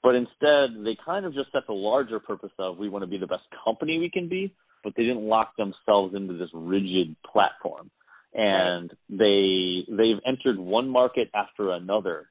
[0.02, 3.18] But instead, they kind of just set the larger purpose of we want to be
[3.18, 7.90] the best company we can be, but they didn't lock themselves into this rigid platform
[8.34, 12.30] and they they've entered one market after another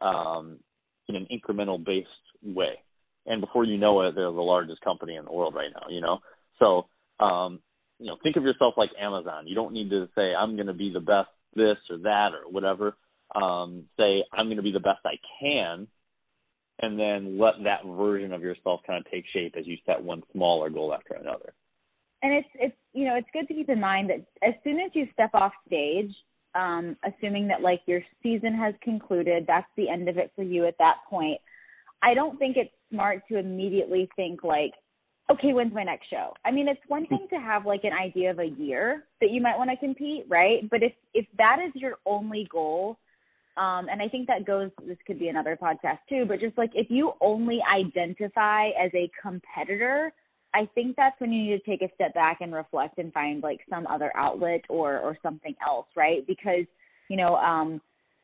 [0.00, 0.58] um,
[1.08, 2.08] in an incremental based
[2.42, 2.80] way.
[3.26, 5.88] And before you know it, they're the largest company in the world right now.
[5.88, 6.20] You know,
[6.58, 6.86] so
[7.20, 7.60] um,
[7.98, 9.46] you know, think of yourself like Amazon.
[9.46, 12.50] You don't need to say I'm going to be the best this or that or
[12.50, 12.96] whatever.
[13.34, 15.86] Um, say I'm going to be the best I can,
[16.80, 20.22] and then let that version of yourself kind of take shape as you set one
[20.32, 21.54] smaller goal after another.
[22.22, 24.90] And it's it's you know it's good to keep in mind that as soon as
[24.94, 26.12] you step off stage,
[26.54, 30.66] um, assuming that like your season has concluded, that's the end of it for you
[30.66, 31.40] at that point.
[32.02, 34.72] I don't think it's smart to immediately think like,
[35.30, 36.34] okay, when's my next show?
[36.44, 39.40] I mean, it's one thing to have like an idea of a year that you
[39.40, 40.68] might want to compete, right?
[40.70, 42.98] But if if that is your only goal,
[43.56, 46.70] um, and I think that goes, this could be another podcast too, but just like
[46.74, 50.12] if you only identify as a competitor,
[50.54, 53.42] I think that's when you need to take a step back and reflect and find
[53.42, 56.26] like some other outlet or, or something else, right?
[56.26, 56.64] Because,
[57.08, 57.80] you know, um,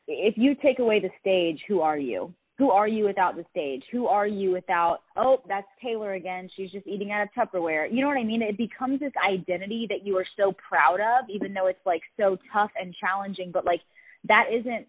[0.07, 2.33] if you take away the stage, who are you?
[2.61, 3.83] Who are you without the stage?
[3.91, 6.47] Who are you without, oh, that's Taylor again.
[6.55, 7.91] She's just eating out of Tupperware.
[7.91, 8.43] You know what I mean?
[8.43, 12.37] It becomes this identity that you are so proud of, even though it's like so
[12.53, 13.81] tough and challenging, but like
[14.27, 14.85] that isn't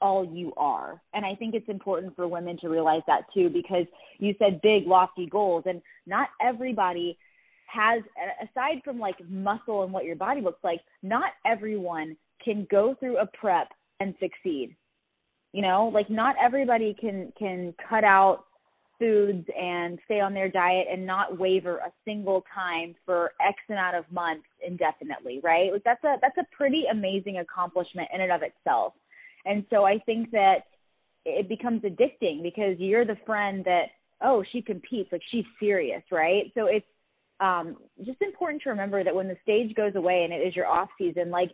[0.00, 1.00] all you are.
[1.14, 3.86] And I think it's important for women to realize that too, because
[4.18, 7.16] you said big, lofty goals, and not everybody
[7.66, 8.02] has,
[8.42, 13.18] aside from like muscle and what your body looks like, not everyone can go through
[13.18, 13.68] a prep
[14.00, 14.74] and succeed.
[15.52, 18.44] You know, like not everybody can can cut out
[18.98, 23.96] foods and stay on their diet and not waver a single time for X amount
[23.96, 25.72] of months indefinitely, right?
[25.72, 28.94] Like that's a that's a pretty amazing accomplishment in and of itself.
[29.44, 30.66] And so I think that
[31.24, 33.86] it becomes addicting because you're the friend that,
[34.22, 36.50] oh, she competes, like she's serious, right?
[36.54, 36.86] So it's
[37.40, 40.66] um, just important to remember that when the stage goes away and it is your
[40.66, 41.50] off season, like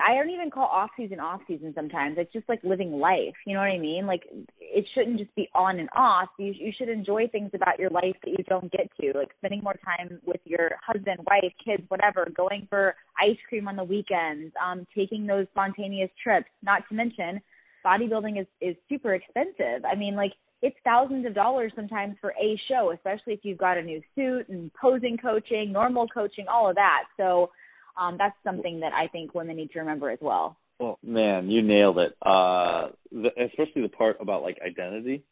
[0.00, 2.16] I don't even call off season off season sometimes.
[2.18, 3.34] It's just like living life.
[3.46, 4.06] You know what I mean?
[4.06, 4.24] Like
[4.60, 6.28] it shouldn't just be on and off.
[6.38, 9.62] You you should enjoy things about your life that you don't get to, like spending
[9.62, 14.52] more time with your husband, wife, kids, whatever, going for ice cream on the weekends,
[14.64, 16.48] um, taking those spontaneous trips.
[16.62, 17.40] Not to mention,
[17.86, 19.84] bodybuilding is is super expensive.
[19.84, 23.78] I mean, like it's thousands of dollars sometimes for a show, especially if you've got
[23.78, 27.04] a new suit and posing coaching, normal coaching, all of that.
[27.16, 27.50] So
[27.96, 30.56] um, that's something that I think women need to remember as well.
[30.78, 32.16] Well, man, you nailed it.
[32.20, 35.24] Uh, the, especially the part about like identity.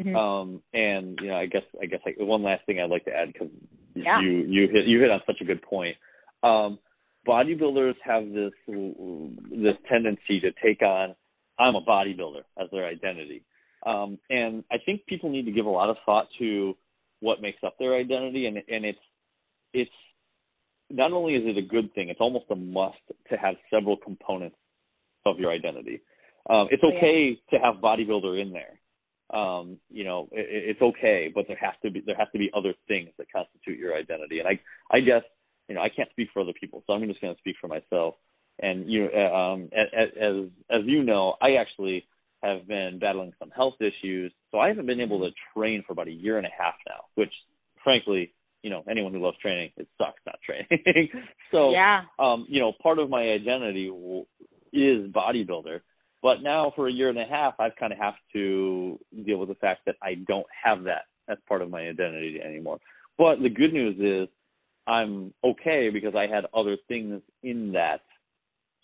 [0.00, 0.16] Mm-hmm.
[0.16, 3.14] Um, and you know, I guess I guess like one last thing I'd like to
[3.14, 3.48] add because
[3.94, 4.20] yeah.
[4.20, 5.96] you you hit you hit on such a good point.
[6.42, 6.78] Um,
[7.26, 11.14] bodybuilders have this this tendency to take on
[11.58, 13.42] I'm a bodybuilder as their identity.
[13.84, 16.76] Um, and I think people need to give a lot of thought to
[17.20, 18.98] what makes up their identity, and and it's
[19.72, 19.90] it's
[20.90, 22.98] not only is it a good thing, it's almost a must
[23.30, 24.56] to have several components
[25.26, 26.00] of your identity.
[26.48, 27.58] Um, it's okay yeah.
[27.58, 28.80] to have bodybuilder in there.
[29.38, 32.50] Um, you know, it, it's okay, but there has to be there has to be
[32.54, 34.38] other things that constitute your identity.
[34.38, 34.58] And I
[34.90, 35.22] I guess
[35.68, 37.68] you know I can't speak for other people, so I'm just going to speak for
[37.68, 38.14] myself.
[38.60, 40.34] And you uh, um, as as
[40.70, 42.06] as you know, I actually
[42.42, 46.08] have been battling some health issues, so I haven't been able to train for about
[46.08, 47.32] a year and a half now, which
[47.84, 48.32] frankly
[48.62, 51.08] you know anyone who loves training it sucks not training.
[51.52, 52.02] So yeah.
[52.18, 53.86] um you know part of my identity
[54.72, 55.80] is bodybuilder.
[56.20, 59.48] But now for a year and a half i've kind of have to deal with
[59.48, 62.78] the fact that i don't have that as part of my identity anymore.
[63.16, 64.28] But the good news is
[64.86, 68.00] i'm okay because i had other things in that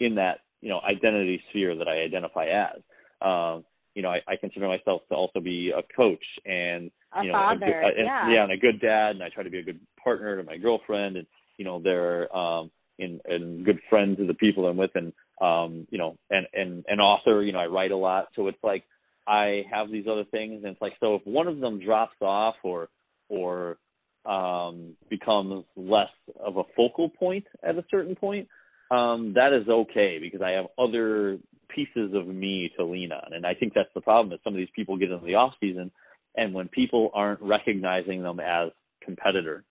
[0.01, 2.81] in that you know identity sphere that i identify as.
[3.21, 3.65] Um
[3.95, 7.35] you know, I, I consider myself to also be a coach and a you know,
[7.35, 8.31] father, a, a, yeah.
[8.31, 10.57] yeah, and a good dad, and I try to be a good partner to my
[10.57, 11.27] girlfriend, and
[11.57, 15.87] you know, they're um, and and good friends of the people I'm with, and um,
[15.91, 17.43] you know, and and an author.
[17.43, 18.85] You know, I write a lot, so it's like
[19.27, 22.57] I have these other things, and it's like so if one of them drops off
[22.63, 22.89] or
[23.29, 23.79] or
[24.27, 28.49] um, becomes less of a focal point at a certain point,
[28.91, 33.33] um, that is okay because I have other pieces of me to lean on.
[33.33, 35.55] And I think that's the problem is some of these people get into the off
[35.61, 35.91] season
[36.37, 38.71] and when people aren't recognizing them as
[39.03, 39.65] competitor,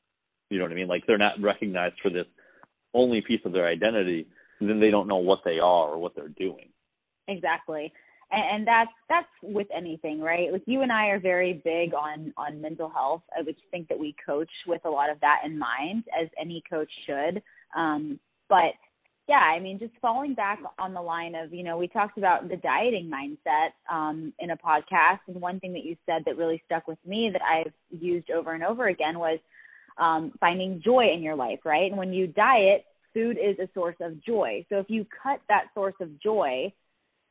[0.49, 0.88] you know what I mean?
[0.88, 2.26] Like they're not recognized for this
[2.93, 4.28] only piece of their identity,
[4.59, 6.70] then they don't know what they are or what they're doing.
[7.28, 7.91] Exactly.
[8.32, 10.51] And, and that's that's with anything, right?
[10.51, 13.24] Like you and I are very big on on mental health.
[13.38, 16.64] I would think that we coach with a lot of that in mind, as any
[16.70, 17.41] coach should.
[17.76, 18.74] Um, but
[19.28, 22.50] yeah, I mean, just falling back on the line of, you know, we talked about
[22.50, 26.62] the dieting mindset um, in a podcast, and one thing that you said that really
[26.66, 29.40] stuck with me that I've used over and over again was
[29.98, 31.90] um, finding joy in your life, right?
[31.90, 34.66] And when you diet, food is a source of joy.
[34.70, 36.74] So if you cut that source of joy,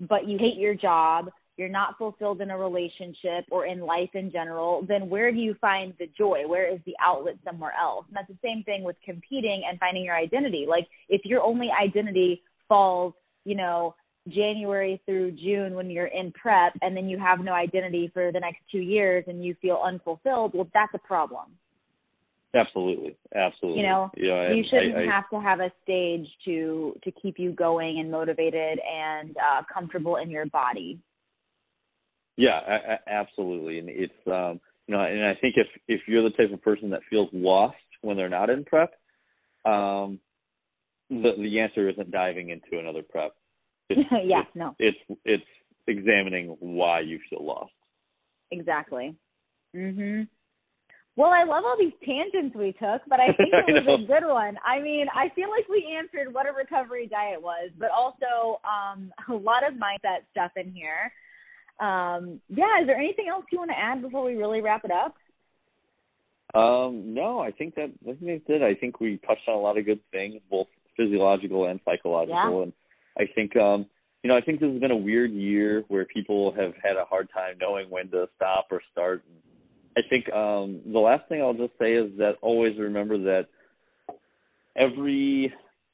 [0.00, 4.30] but you hate your job, you're not fulfilled in a relationship or in life in
[4.32, 6.44] general, then where do you find the joy?
[6.46, 8.06] Where is the outlet somewhere else?
[8.08, 10.66] And that's the same thing with competing and finding your identity.
[10.68, 13.12] Like if your only identity falls,
[13.44, 13.94] you know,
[14.28, 18.40] January through June when you're in prep and then you have no identity for the
[18.40, 21.46] next two years and you feel unfulfilled, well, that's a problem.
[22.54, 23.80] Absolutely, absolutely.
[23.80, 27.38] You know, yeah, you shouldn't I, I, have to have a stage to to keep
[27.38, 30.98] you going and motivated and uh, comfortable in your body.
[32.36, 36.22] Yeah, I, I, absolutely, and it's um, you know, and I think if if you're
[36.22, 38.92] the type of person that feels lost when they're not in prep,
[39.64, 40.18] um,
[41.10, 43.32] the the answer isn't diving into another prep.
[43.90, 44.74] It's, yeah, it's, no.
[44.78, 45.44] It's it's
[45.86, 47.72] examining why you feel lost.
[48.50, 49.14] Exactly.
[49.74, 50.28] Mhm.
[51.14, 54.26] Well, I love all these tangents we took, but I think it was a good
[54.26, 54.56] one.
[54.64, 59.12] I mean, I feel like we answered what a recovery diet was, but also um,
[59.28, 61.12] a lot of mindset stuff in here.
[61.80, 64.90] Um, yeah, is there anything else you want to add before we really wrap it
[64.90, 65.14] up?
[66.54, 68.62] Um, no, I think that I think that's it.
[68.62, 70.66] I think we touched on a lot of good things, both
[70.96, 72.62] physiological and psychological, yeah.
[72.62, 72.72] and
[73.18, 73.86] I think um,
[74.22, 77.04] you know, I think this has been a weird year where people have had a
[77.04, 79.24] hard time knowing when to stop or start.
[79.96, 83.48] I think um, the last thing I'll just say is that always remember that
[84.76, 85.52] every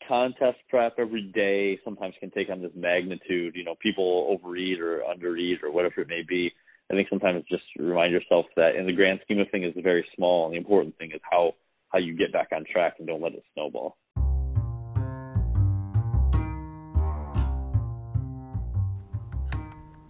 [0.09, 3.55] contest prep every day sometimes can take on this magnitude.
[3.55, 6.53] You know, people overeat or undereat or whatever it may be.
[6.91, 10.07] I think sometimes just remind yourself that in the grand scheme of things, it's very
[10.17, 11.53] small, and the important thing is how
[11.91, 13.97] how you get back on track and don't let it snowball.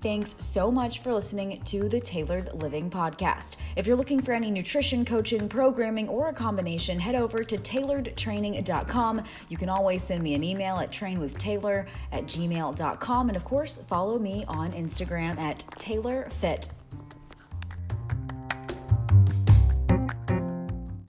[0.01, 3.57] Thanks so much for listening to the Tailored Living Podcast.
[3.75, 9.25] If you're looking for any nutrition coaching, programming, or a combination, head over to tailoredtraining.com.
[9.49, 13.29] You can always send me an email at trainwithtaylor at gmail.com.
[13.29, 16.71] And of course, follow me on Instagram at taylorfit